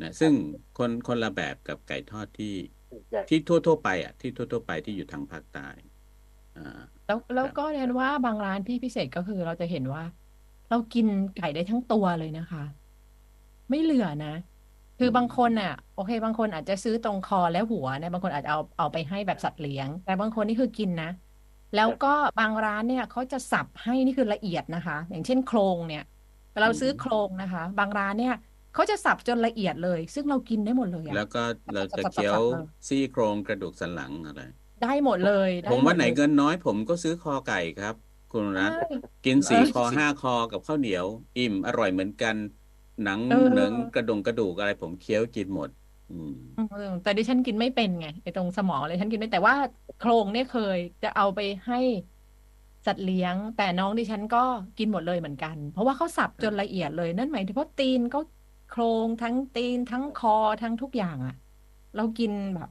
[0.01, 0.33] นะซึ่ง
[0.77, 2.53] คนคนละแบบกับไก่ทอดที่
[3.11, 5.67] ใหญ่ที่ทั่วทั่ว ๆ ไปอะที่ทั่วทั่ว ๆ ไปที่อยู่ทางภาคใต้
[6.57, 10.03] อ่าแล้วแล้วครับก็เรียนว่าบางร้านที่พิเศษก็คือเราจะเห็นว่า
[10.69, 11.07] เรากิน
[11.37, 12.63] ไก่ได้ทั้งตัวเลยนะคะ
[13.69, 14.35] ไม่เหลือนะ
[14.99, 21.11] คือบางคนอะ โอเค บางคนอาจจะซื้อตรงคอและหัวนะบางคนอาจจะเอาเอาไปให้แบบสัตว์เลี้ยง แต่บางคนนี่คือกินนะ
[21.75, 26.03] แล้วก็บางร้านเนี่ยเขาจะสับให้นี่คือละเอียดนะคะ อย่างเช่นโครงเนี่ย
[26.61, 28.35] เราซื้อโครงนะคะ บางร้านเนี่ย
[28.73, 31.43] เขาจะสับจนละเอียดเลย ซึ่งเรากินได้หมดเลยอะแล้วก็
[31.73, 34.41] เราจะสับๆๆๆเคี้ยวเลยซี่โครงกระดูกสันหลังอะไร
[34.83, 37.95] ได้หมดเลยได้ผมหมว่าดไหนเลยเงินน้อย ผมก็ซื้อคอไก่ครับ
[38.31, 38.87] คุณรัฐใช่
[39.25, 41.05] กินสี่เออคอห้าคอกับข้าวเหนียว
[41.37, 42.35] อิ่มอร่อยเหมือนกัน
[43.03, 45.69] หนังเออเนื้อกระดงกระดูกอะไรผมเคี้ยวกินหมด
[46.09, 46.63] อืมเออ
[47.01, 49.55] แต่ดิฉันกินไม่เป็นไงไอ้ตรงสมองเลยฉันกินไม่แต่ว่า
[49.97, 51.75] โครงเนี่ยเคยจะเอาไปให้
[52.85, 54.37] สัตว์เลี้ยง แต่น้องดิฉันก็
[54.77, 58.17] กินหมดเลยเหมือนกัน เพราะว่าเขาสับจนละเอียดเลยนั่นหมายถึงว่าตีนก็
[58.67, 60.31] โครงทั้งตีนทั้งคอ
[60.61, 61.33] ทั้งทุกอย่างอะ
[61.95, 62.69] เรากินแบบ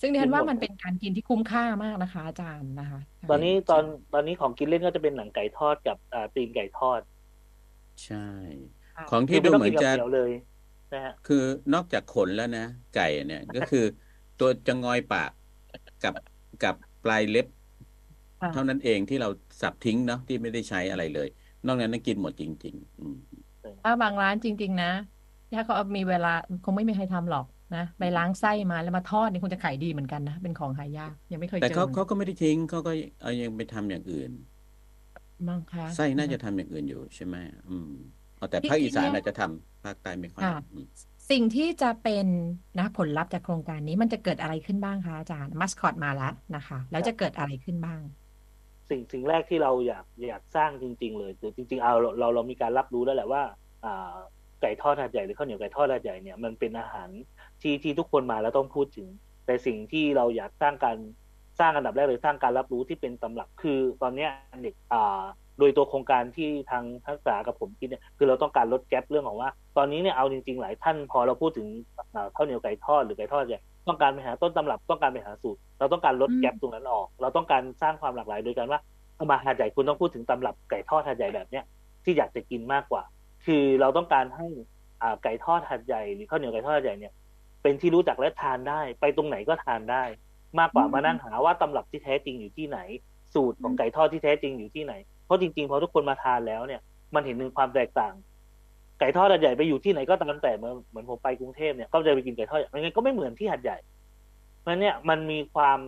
[0.00, 2.98] ซึ่งดิฉันว่ามันเป็นการกินที่คุ้มค่ามากนะคะ อาจารย์นะคะ
[3.28, 7.00] ตอนนี้ตอนตอนนี้ของกินเล่นก็จะเป็นหนังไก่ทอดกับอ่าตีนไก่ทอด
[8.04, 8.16] ใช่
[8.72, 8.73] ค่ะ
[9.10, 10.30] ของคืที่อไม่ดูต้องเหมืกิอนนกับจะเหนียวเลย
[10.92, 13.84] นะฮะคือนอกจากขนแล้วนะไก่เนี่ย ก็คือ
[14.40, 15.30] ตัวจะงอยปาก
[16.04, 16.14] กับ
[16.64, 16.74] กับ
[17.04, 17.46] ปลายเล็บ
[18.40, 19.28] ค่ะเท่านั้นเองที่เรา
[19.60, 21.28] สับทิ้งเนาะที่ไม่ได้ใช้อะไรเลย
[21.66, 23.16] นอกนั้นน่ะกินหมดจริง ๆ อืม
[23.82, 24.90] ถ้าบางร้านจริง ๆ นะ
[25.54, 26.32] ถ้าเขามีเวลา
[26.64, 34.30] คงไม่มีใครทำหรอกนะไปล้างไส้มาแล้วมาทอดนี่คงจะขายดีเหมือนกันนะ เป็นของหายากยังไม่เคยแต่เจอเขาหมือนเขาก็ไม่ได้ทิ้งเขาก็เอายังไปทำอย่างอื่น
[35.48, 37.36] มั้งคะไส้น่าจะทำอย่างอื่นอยู่ใช่ไหม
[37.68, 37.90] อืม
[38.22, 40.86] เอา แต่ที่ภาคอีสานที่เนี่ยอาจจะทำภาคใต้ไม่ค่อยค่ะอืม
[41.30, 42.26] สิ่งที่จะเป็น
[42.78, 48.00] นะผลลัพธ์จากโครงการนี้มันจะเกิดอะไรขึ้นบ้างคะอาจารย์มัสคอตมาแล้วนะคะ แล้วจะเกิดอะไรขึ้นบ้าง
[48.90, 53.42] สิ่งสิ่งแรกที่เราอยากอยากสร้างจริง ๆ เลยคือจริง ๆ เอาเราเราเรามีการรับรู้แล้วแหละว่า
[53.84, 54.14] อ่า
[54.60, 57.08] ไก่ทอดหาดใหญ่หรือข้าวเหนียวไก่ทอดหาดใหญ่เนี่ยมันเป็นอาหาร
[57.62, 59.08] ที่ที่ทุกคนมาแล้วต้องพูดถึง
[59.46, 60.96] แต่สิ่งที่เราอยากสร้างการ
[61.60, 64.30] สร้างอันดับแรกเลยสร้างการรับรู้ที่เป็นตำรับคือตอนเนี้ย
[64.62, 65.22] เด็กอ่า
[65.58, 71.66] โดยตัวโครงการที่ทางทักษากับผมคิดเนี่ยคือเราต้องการลดแกลบเรื่องของว่า ตอนนี้เนี่ยเอาจริง ๆ หลายท่านพอเราพูดถึง
[72.36, 78.80] ข้าวเหนียวไก่ทอดหรือไก่ทอดใหญ่ยต้องการไปหาต้นตำรับต้องการไปหาสูตร เราต้องการลดแกลบตรงนั้นออก เราต้องการสร้างความหลากหลายโดยการว่า
[79.16, 81.64] เอามาหาดใหญ่คุณต้องพูดถึงตำรับไก่ทอดหาดใหญ่แบบเนี้ย
[82.04, 83.02] ที่อยากจะกินมากกว่า
[83.44, 84.46] คือเราต้องการให้
[85.02, 87.12] อ่าไก่ทอดหาดใหญ่หรือข้าวเหนียวไก่ทอดหาดใหญ่เนี่ย
[87.62, 90.04] เป็นที่รู้จักและทานได้ ไปตรงไหนก็ทานได้
[90.58, 92.78] มากกว่ามานั่งหาว่าตำรับที่แท้จริงอยู่ที่ไหน
[93.34, 94.94] สูตรของไก่ทอดที่แท้จริงอยู่ที่ไหน
[95.24, 96.80] เพราะจริงๆพอทุกคนมาทานแล้วเนี่ย
[97.14, 98.14] มันเห็นถึงความแตกต่าง
[98.98, 103.78] ไก่ทอดหาดใหญ่ไปอยู่ที่ไหนก็ตามแต่เหมือนเหมือนผมไปกรุงเทพเนี่ยก็จะไปกินไก่ทอดยังไงก็ไม่เหมือนที่หาดใหญ่
[104.60, 105.78] เพราะฉะนั้นเนี่ยมันมีความ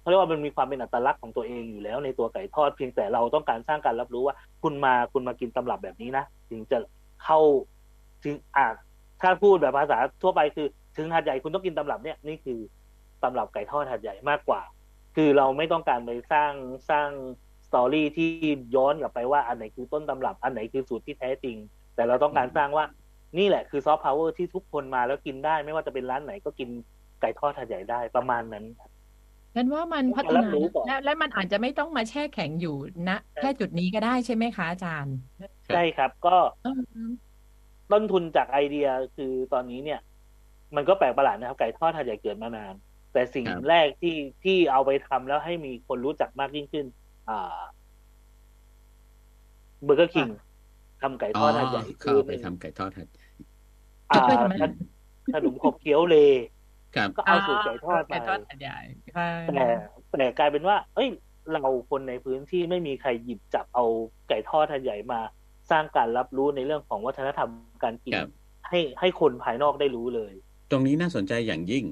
[0.00, 6.78] เขาเรียกว่ามันมีความเป็นอัตลักษณ์ของตัวเองอยู่แล้วในตัวไก่ทอดเพียงแต่เราต้องการสร้างการรับรู้ว่า คุณมาคุณมากินตำรับแบบนี้นะถึงจะ
[7.24, 7.38] เข้า
[8.24, 8.66] ถึงอ่า
[9.22, 10.66] ถ้าพูดแบบภาษาทั่วไปคือ
[10.96, 12.58] ถึงหาดใหญ่คุณต้องกินตำรับเนี่ยนี่คือ
[13.22, 14.62] ตำรับไก่ทอดหาดใหญ่มากกว่า
[15.16, 16.52] คือเราไม่ต้องการไปสร้าง
[16.90, 17.08] สร้าง
[17.74, 18.28] story ที่
[18.74, 21.56] ย้อนกลับไปว่าอันไหนคือต้นตำรับ อันไหนคือสูตรที่แท้จริง
[21.94, 22.84] แต่เราต้องการสร้างว่า
[23.38, 26.68] นี่แหละคือซอฟต์พาวเวอร์ที่ทุกคนมาแล้วกินได้ ไม่ว่าจะเป็นร้านไหนก็กิน
[27.20, 28.64] ไก่ทอดหาดใหญ่ได้ประมาณนั้น
[29.54, 32.76] ฉันว่ามันต้องพัฒนาการรับรู้ก่อนและและมันอาจจะไม่ต้องมาแช่แข็งอยู่
[33.08, 33.10] ณ
[33.40, 35.16] แค่จุดนี้ก็ได้ใช่ไหมคะอาจารย์
[35.68, 36.80] ใช่ครับก็เออ
[37.92, 40.00] ต้นทุนจากไอเดียคือตอนนี้เนี่ย
[40.76, 42.74] มันก็แปลกประหลาดนะครับ ไก่ทอดหาดใหญ่เกิดมานาน
[43.12, 50.28] แต่สิ่งครับแรกที่ที่เอาไปทำแล้วให้มีคนรู้จักมากยิ่งขึ้นอ่า เบอร์เกอร์คิง
[51.02, 53.08] ทำอ๋อ ไก่ทอดหาดใหญ่เข้าไปทำไก่ทอดหาด
[54.10, 54.70] อ่าเคยทำไหมขน
[55.34, 56.16] ขนมขบเคี้ยวเลย์
[56.96, 58.78] ครับก็เอาสูตรไก่ทอดไก่ทอดไปหาดใหญ่
[59.14, 59.66] ใช่แต่
[60.18, 61.08] แต่กลายเป็นว่า เอ้ย
[61.52, 63.84] เราคนในพื้นที่ไม่มีใครหยิบจับเอา
[64.28, 65.20] ไก่ทอดหาดใหญ่มา
[65.70, 67.50] สร้างการรับรู้ในเรื่องของวัฒนธรรม
[67.84, 68.28] การกินครับ
[68.68, 70.32] ให้ให้คนภายนอกได้รู้เลย
[70.70, 71.84] ตรงนี้น่าสนใจอย่างยิ่ง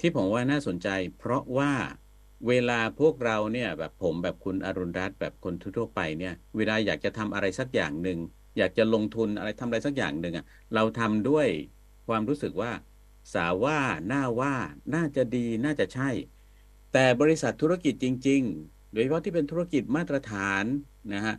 [0.00, 0.88] ที่ผมว่าน่าสนใจ
[1.18, 1.72] เพราะว่า
[2.48, 8.18] เวลาพวกเราเนี่ยแบบผมแบบคุณอรุณรัตน์แบบคนทั่วๆไปเนี่ยเวลาอยากจะทำอะไรสักอย่างหนึ่ง
[8.58, 11.48] อยากจะลงทุนอะไรทำอะไรสักอย่างหนึ่งอะเราทำด้วย
[12.08, 12.72] ความรู้สึกว่า
[13.34, 13.80] สาว่า
[14.12, 14.54] น่าว่า
[14.94, 16.10] น่าจะดีน่าจะใช่
[16.92, 20.64] แต่บริษัทธุรกิจจริง ๆ โดยเฉพาะที่เป็นธุรกิจมาตรฐาน
[21.14, 21.36] นะฮะ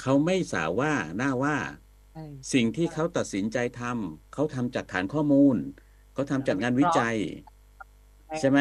[0.00, 1.56] เขาไม่สาว่าน่าว่า
[2.12, 5.56] ใช่สิ่งที่เขาตัดสินใจทำเขาทำจากฐานข้อมูล
[6.14, 7.16] เขาทำจากงานวิจัย
[8.40, 8.58] ใช่ไหม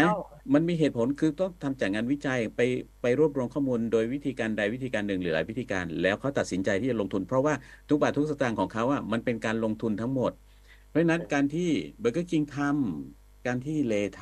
[0.54, 2.62] มันมีเหตุผลคือต้องทำจากงานวิจัยไป
[3.02, 7.54] ไปรวบรวมข้อมูลโดยวิธีการใดวิธีการหนึ่งหรือหลายวิธีการ แล้วเขาตัดสินใจที่จะลงทุน เพราะว่า
[7.89, 10.32] ทุกบาททุกสตางค์ของเขาอะมันเป็นการลงทุนทั้งหมด
[10.88, 11.70] เพราะฉะนั้นการที่
[12.00, 14.22] เบอร์เกอร์คิงทำการที่เลท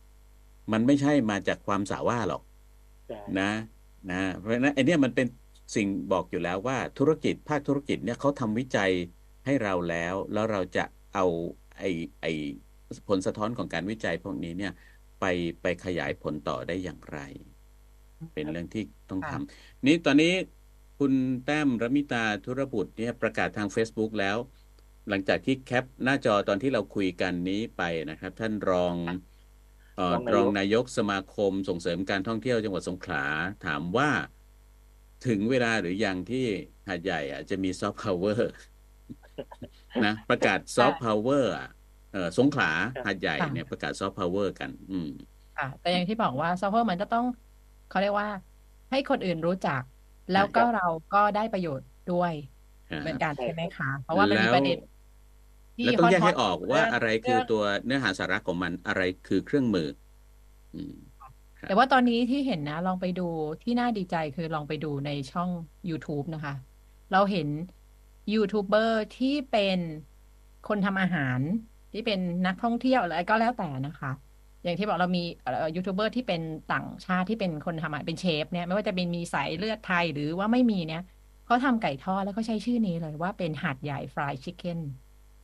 [0.00, 2.42] ำมันไม่ใช่มาจากความสาว่าหรอก
[3.08, 3.50] ใช่นะ
[4.10, 5.26] นะเพราะฉะนั้นไอเนี้ยมันเป็น
[5.74, 8.90] สิ่งบอกอยู่แล้วว่าธุรกิจภาคธุรกิจเนี่ยเขาทำวิจัย
[9.44, 10.84] ให้เราแล้ว แล้วเราจะ
[11.14, 11.26] เอา
[11.78, 11.84] ไอ
[12.20, 12.26] ไอ
[13.08, 14.72] ผลสะท้อนของการวิจัยพวกนี้เนี่ย
[15.20, 15.24] ไป
[15.62, 17.18] ไปขยายผลต่อได้อย่างไร
[18.34, 20.32] เป็นเรื่องที่ต้องทำนี่ตอนนี้
[20.98, 21.12] คุณ
[21.44, 24.36] แต้มรมิตาธุรบุตรเนี่ยประกาศทาง Facebook แล้ว
[25.08, 28.94] หลังจากที่แคปหน้าจอตอนที่เราคุยกันนี้ไปนะครับ ท่านรอง
[29.96, 33.24] เอ่อรองนายกสมาคมส่งเสริมการท่องเที่ยวจังหวัดสงขลา
[33.66, 34.10] ถามว่า
[35.26, 36.46] ถึงเวลาหรือยังที่
[36.88, 38.50] หาดใหญ่อะจะมีซอฟต์พาวเวอร์
[40.04, 41.75] นะประกาศซอฟต์พาวเวอร์อะเออ
[42.38, 42.70] สงขลา
[43.06, 45.08] หาดใหญ่เนี่ยประกาศซอฟต์พาวเวอร์กัน อืม
[45.58, 47.26] ค่ะแต่อย่างที่บอกว่าซอฟต์พาวเวอร์มันจะต้อง
[47.90, 48.28] เขาเรียกว่า
[48.90, 49.82] ให้คนอื่นรู้จัก
[50.32, 52.32] แล้วก็เราก็ได้ประโยชน์ด้วย
[52.90, 54.78] อ่าเหมือนกันใช่ไหมคะ เพราะว่ามันมีประเด็น
[55.76, 59.88] ที่แล้วต้องแยกฮให้ตออกๆว่าเงอะไรคือตัวเนื้อหาสาระของมันอะไรคือเครื่องมือ
[60.74, 60.94] อืม
[61.68, 63.28] แต่ว่าตอนนี้ที่เห็นนะ ลองไปดู
[63.62, 65.50] ที่น่าดีใจคือลองไปดูในช่อง
[65.90, 66.54] YouTube นะคะ
[67.12, 67.48] เราเห็น
[68.34, 69.78] ยูทูบเบอร์ที่เป็น
[70.68, 71.40] คนทำอาหาร
[71.92, 74.10] ที่เป็นนักท่องเที่ยวอะไรก็แล้วแต่นะคะ
[74.62, 81.00] อย่างที่บอกเรามีเอ่อยูทูบเบอร์ที่เป็นต่างชาติที่เป็นคนทำอาหารเป็นเชฟเนี่ยไม่ว่าจะเป็นมีสายเลือดไทยหรือว่าไม่มีเนี่ย
[81.44, 84.80] เขาทำไก่ทอดแล้วก็ใช้ชื่อนี้เลยว่าเป็นหาดใหญ่ฟรายชิคเก้น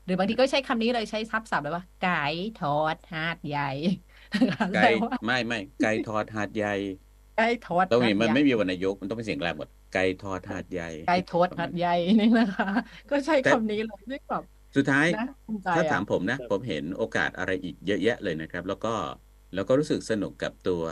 [0.05, 2.13] หรือบางทีก็ใช้คำนี้เลยใช้ทับศัพท์เลยว่า ไก่
[2.57, 3.63] ทอดหาดใหญ่
[4.73, 6.71] ไก่แปลว่าไม่ไม่ไก่ทอดหาดใหญ่
[7.35, 11.91] ไก่ทอดต้องมีหาดมันใหญ่ไม่มีวรรณยุกต์มันต้องเป็นเสียงแรกหมดไก่ทอดหาดใหญ่ไก่ทอดหัดใหญ่
[12.21, 12.67] นี่นะคะ
[13.11, 14.43] ก็ใช้แต่คำนี้เลยซึ่งแบบ
[14.77, 18.95] สุดท้ายนะภูมิใจถ้าอะถามผมนะ ผมเห็นโอกาสอะไรอีกเยอะแยะเลยนะครับ แล้วก็
[19.55, 20.83] แล้วก็รู้สึกสนุกกับตัว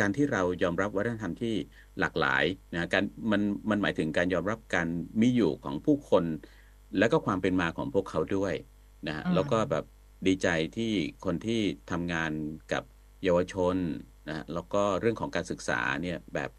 [0.00, 1.54] การที่เรายอมรับวัฒนธรรมที่
[2.00, 4.88] หลากหลายนะการมันมันหมายถึงการยอมรับการ
[5.20, 6.24] มีอยู่ของผู้คน
[6.98, 8.54] แล้วก็ความเป็นมาของพวกเขาด้วย
[9.06, 9.84] นะฮะอืมแล้วก็แบบ
[10.26, 10.92] ดีใจที่
[11.24, 12.32] คนที่ทำงาน
[12.72, 12.82] กับ
[13.24, 13.76] เยาวชน
[14.28, 16.50] นะฮะแล้วก็เรื่องของการศึกษาเนี่ยแบบ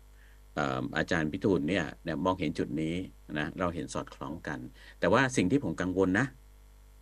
[0.55, 2.95] เอ่ออาจารย์พิทูลเนี่ยเนี่ยมองเห็นจุดนี้
[3.39, 4.59] นะเราเห็นสอดคล้องกัน
[4.99, 6.27] แต่ว่าสิ่งที่ผมกังวลนะ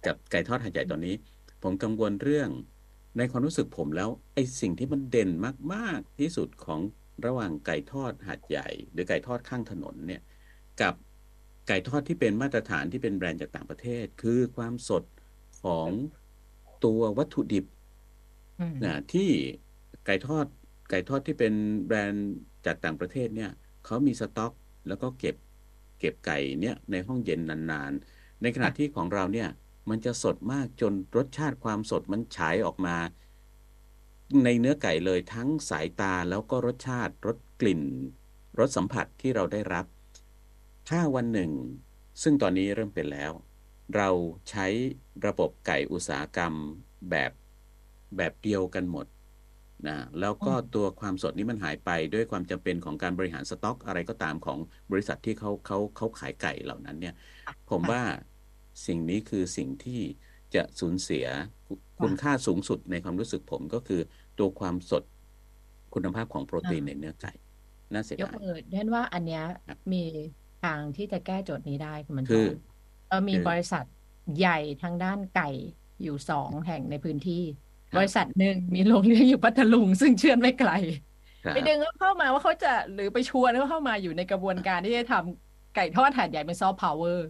[0.06, 1.16] กับไก่ทอดหาดใหญ่ตอนนี้
[1.64, 2.50] ผมกังวลเรื่อง
[3.18, 5.30] ในความรู้สึกผมแล้วไอ้สิ่งที่มันเด่น
[5.74, 6.80] มากๆที่สุดของ
[7.26, 10.22] ระหว่างไก่ทอดหาดใหญ่ หรือไก่ทอดข้างถนนเนี่ย
[10.82, 10.94] กับ
[11.68, 15.04] ไก่ทอดที่เป็นมาตรฐานที่เป็นแบรนด์จากต่างประเทศ คือความสด
[15.64, 15.90] ของ
[16.86, 17.66] ตัววัตถุดิบ
[18.60, 19.30] อืมนะที่
[20.06, 20.46] ไก่ทอด
[20.90, 21.54] ไก่ทอดที่เป็น
[21.86, 22.34] แบรนด์
[22.66, 23.52] จากต่างประเทศเนี่ย
[23.86, 24.54] เขามีสต็อก
[24.88, 25.36] แล้วก็เก็บ
[26.00, 29.50] เก็บไก่เนี่ยในห้องเย็นนานๆ ในขณะที่ของเราเนี่ย
[29.90, 32.98] มันจะสดมากจนรสชาติความสดมันฉายออกมา
[34.44, 37.82] ในเนื้อไก่เลยทั้งสายตาแล้วก็รสชาติรสกลิ่น
[38.60, 39.86] รสสัมผัสที่เราได้รับ
[40.90, 41.52] ถ้าวันหนึ่ง
[42.22, 43.32] ซึ่งตอนนี้เริ่มเป็นแล้ว
[43.96, 44.10] เรา
[44.50, 44.68] ใช้
[45.26, 46.54] ระบบไก่อุตสาหกรรม
[47.10, 47.32] แบบ
[48.18, 49.06] แบบเดียวกันหมด
[49.88, 54.60] นะแล้วก็อืมตัวความสดนี้มันหายไปด้วยความจำเป็นของการบริหารสต็อก อะไรก็ตามของ
[54.92, 57.16] บริษัทที่เขาเขาเขาขายไก่เหล่านั้นเนี่ย
[57.70, 58.02] ผมว่า
[58.88, 60.02] สิ่งนี้คือสิ่งที่
[60.56, 61.26] จะสูญเสีย
[61.68, 64.02] คุคุณค่าสูงสุดในความรู้สึกผมก็คือ
[64.40, 65.04] ตัวความสด
[65.94, 67.34] คุณภาพของโปรตีนในเนื้อไก่
[67.94, 70.04] น่าเสียยกดายมือเด่นว่าอันเนี้ยครับมี
[70.64, 72.48] ทางที่จะแก้โจทย์นี้ได้คุณมันคือ
[73.08, 73.84] เออมีคือบริษัท
[74.38, 75.50] ใหญ่ทางด้านไก่
[76.02, 80.72] อยู่สองแห่งในพื้นที่ครั บบริษัทหนึ่งมีโรงเลี้ยงอยู่พัทลุง ซึ่งเชื่อไม่ไกล
[81.46, 87.28] ครับไปดึงเขาเข้ามาว่าเขาจะหรือไปชวนเขาเข้ามาอยู่ในกระบวนการที่จะทำไก่ทอดหาดใหญ่เป็นซอฟต์พาวเวอร์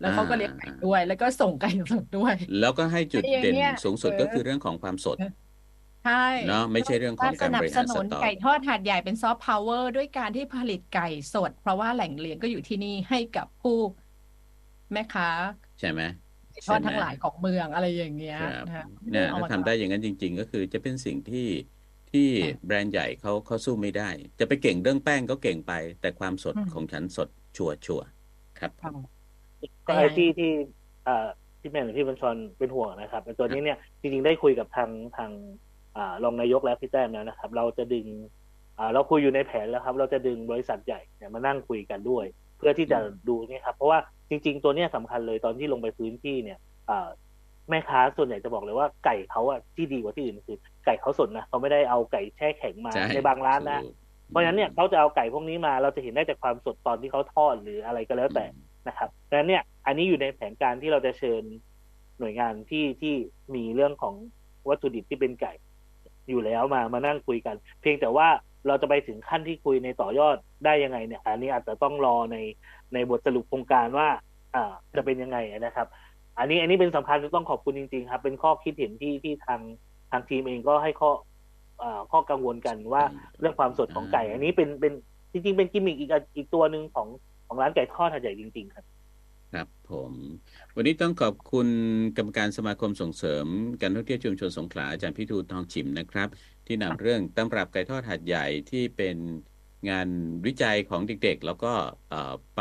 [0.00, 5.16] แล้วเขาก็เลี้ยงไก่ด้วย แล้วก็ส่งไก่สดด้วย แล้วก็ให้จุดไอ้อย่างเด่นเงี้ยสูงสุดเออก็คือเรื่องของความสด
[6.04, 13.78] ใช่เนาะไม่ใช่เรื่องของการบริสหารสต็อก สนับสนุนไก่ทอดหาดใหญ่เป็นซอฟต์พาวเวอร์ด้วยการที่ผลิตไก่สด เพราะว่าแหล่งเลี้ยงก็อยู่ที่นี่ให้กับผู้
[14.92, 15.28] แม่ค้า
[15.80, 16.00] ใช่ไหม
[16.66, 21.48] ไก่ทอดทั้งหลายของเมืองอะไรอย่างเงี้ยครับนะคะเนี่ยเอาถ้ามาทำได้อย่างนั้นจริง ๆ ก็คือจะเป็นสิ่งที่
[22.10, 24.08] ที่ค่ะแบรนด์ใหญ่เขาเขาสู้ไม่ได้
[24.38, 28.06] จะไปเก่งเรื่องแป้งก็เก่งไป แต่ความสดอืมของฉันสดชัวร์ชัวร์
[28.58, 28.90] ครับค่ะ
[29.88, 30.50] ก็ไอ้ที่ที่
[31.06, 31.28] อ่า
[31.60, 35.30] ที่แม่หรือพี่บัญชรเป็นห่วงนะครับในตัวนี้เนี่ยจริงๆได้คุยกับทางทาง
[35.96, 38.06] อ่ารองนายกและพี่แต้มแล้วนะครับ เราจะดึง
[38.78, 42.26] อ่าเราคุยอยู่ในแผนแล้วครับ เราจะดึงบริษัทใหญ่เนี่ยมานั่งคุยกันด้วย
[42.58, 43.98] เพื่อที่จะอืมดูเนี่ยครับ เพราะว่า
[44.28, 46.58] จริง ๆ ตัวเนี้ยสำคัญเลยตอนที่ลงไปพื้นที่เนี่ย
[46.90, 47.08] อ่า
[47.70, 53.94] แม่ค้าส่วนใหญ่จะบอกเลยว่าไก่เขาอะที่ดีกว่าที่อื่นคือ ไก่เขาสดนะเขาไม่ได้เอาไก่แช่แข็งมาใช่ในบางร้านนะถูก
[54.30, 58.46] เพราะฉะนั้นเนี่ยเขาจะเอาไก่พวกนี้มา เราจะเห็นได้จากความสดตอนที่เขาทอดหรืออะไรก็แล้วแต่
[58.88, 61.42] นะครับดังนั้นเนี่ยอันนี้อยู่ในแผนการที่เราจะเชิญ
[62.18, 63.14] หน่วยงานที่ที่
[63.54, 64.14] มีเรื่องของ
[64.68, 65.52] วัตถุดิบที่เป็นไก่
[66.28, 68.28] อยู่แล้วมามานั่งคุยกัน เพียงแต่ว่า
[68.66, 72.36] เราจะไปถึงขั้นที่คุยในต่อยอดได้ยังไงเนี่ย อันนี้อาจจะต้องรอใน
[72.94, 74.08] ในบทสรุปโครงการว่า
[74.54, 75.86] อ่าจะเป็นยังไงนะครับ
[76.38, 79.60] อันนี้อันนี้เป็นสำคัญต้องขอบคุณจริง ๆ ครับ เป็นข้อคิดเห็นที่ที่ทาง
[80.10, 81.10] ทางทีมเองก็ให้ข้อ
[81.82, 83.02] อ่าข้อกังวลกันว่า
[83.40, 84.92] เรื่องความสดของไก่ อันนี้เป็นเป็น
[85.32, 87.08] จริง ๆ เป็นกิมมิคอีกอันอีกตัวหนึ่งของ
[87.46, 88.84] ของร้านไก่ทอดหาดใหญ่จริง ๆ ครับ
[89.54, 90.12] ครับผม
[90.76, 91.68] วันนี้ต้องขอบคุณ
[92.16, 93.46] กรรมการสมาคมส่งเสริม
[93.80, 96.28] การท่องเที่ยวชุมชนสงขลาอาจารย์พิทูลทองฉิมนะครับ
[96.66, 99.16] ที่นำเรื่องตำรับไก่ทอดหัดใหญ่ที่เป็น
[99.90, 100.08] งาน
[100.46, 101.72] วิจัยของเด็กๆ แล้วก็
[102.10, 102.60] เอ่อไป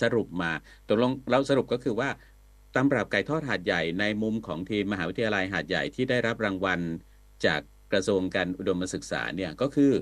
[0.00, 0.50] สรุปมา
[0.88, 2.08] ตกลงเราสรุปก็คือว่า
[2.76, 6.80] ตำรับไก่ทอดหาดใหญ่ในมุมของทีมมหาวิทยาลัยหาดใหญ่ที่ได้รับรางวัล
[7.46, 7.60] จาก
[7.92, 9.92] กระทรวงการอุดมศึกษาเนี่ยก็คือ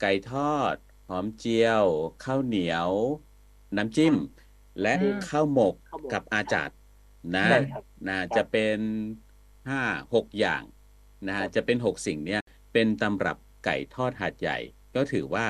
[0.00, 0.76] ไก่ทอด
[1.08, 1.84] หอมเจียว
[2.24, 2.90] ข้าวเหนียว
[3.76, 4.14] น้ำจิ้ม
[4.80, 6.70] และอืมข้าวหมกข้าวหมกกับอาจาด
[7.36, 8.78] นะใช่ครับนะจะเป็น
[9.68, 9.82] ห้า
[10.14, 10.62] หกอย่าง
[11.26, 12.40] นะฮะจะเป็นหกสิ่งเนี่ย
[12.72, 14.58] เป็นตำรับไก่ทอดหาดใหญ่
[14.94, 15.46] ก็ถือว่า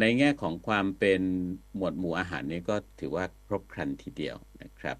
[0.00, 1.20] ในแง่ของความเป็น
[1.76, 4.96] หมวดหมู่อาหารนี่ก็ถือว่าครบครันทีเดียวนะครับ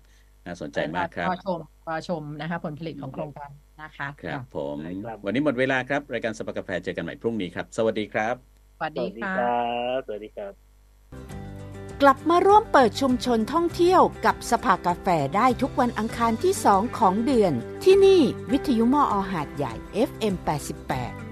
[0.46, 3.50] น่าสนใจมากครับรอชมรอชมนะคะผลผลิตของโครงการ
[3.82, 8.34] นะคะครับผมได้ครับวันนี้หมดเวลาครับ รายการสปากาแฟเจอกันใหม่พรุ่งนี้ครับ สวัสดีครับ
[8.78, 10.52] สวัสสดีวัสดีค่ะครับสวัสดีครับ
[12.02, 17.52] กลับมาร่วมเปิดชุมชนท่องเที่ยวกับสภากาแฟได้ทุกวันอังคารที่ 2 ของเดือน
[17.84, 18.20] ที่นี่
[18.52, 19.74] วิทยุมออหาดใหญ่
[20.08, 21.25] FM 88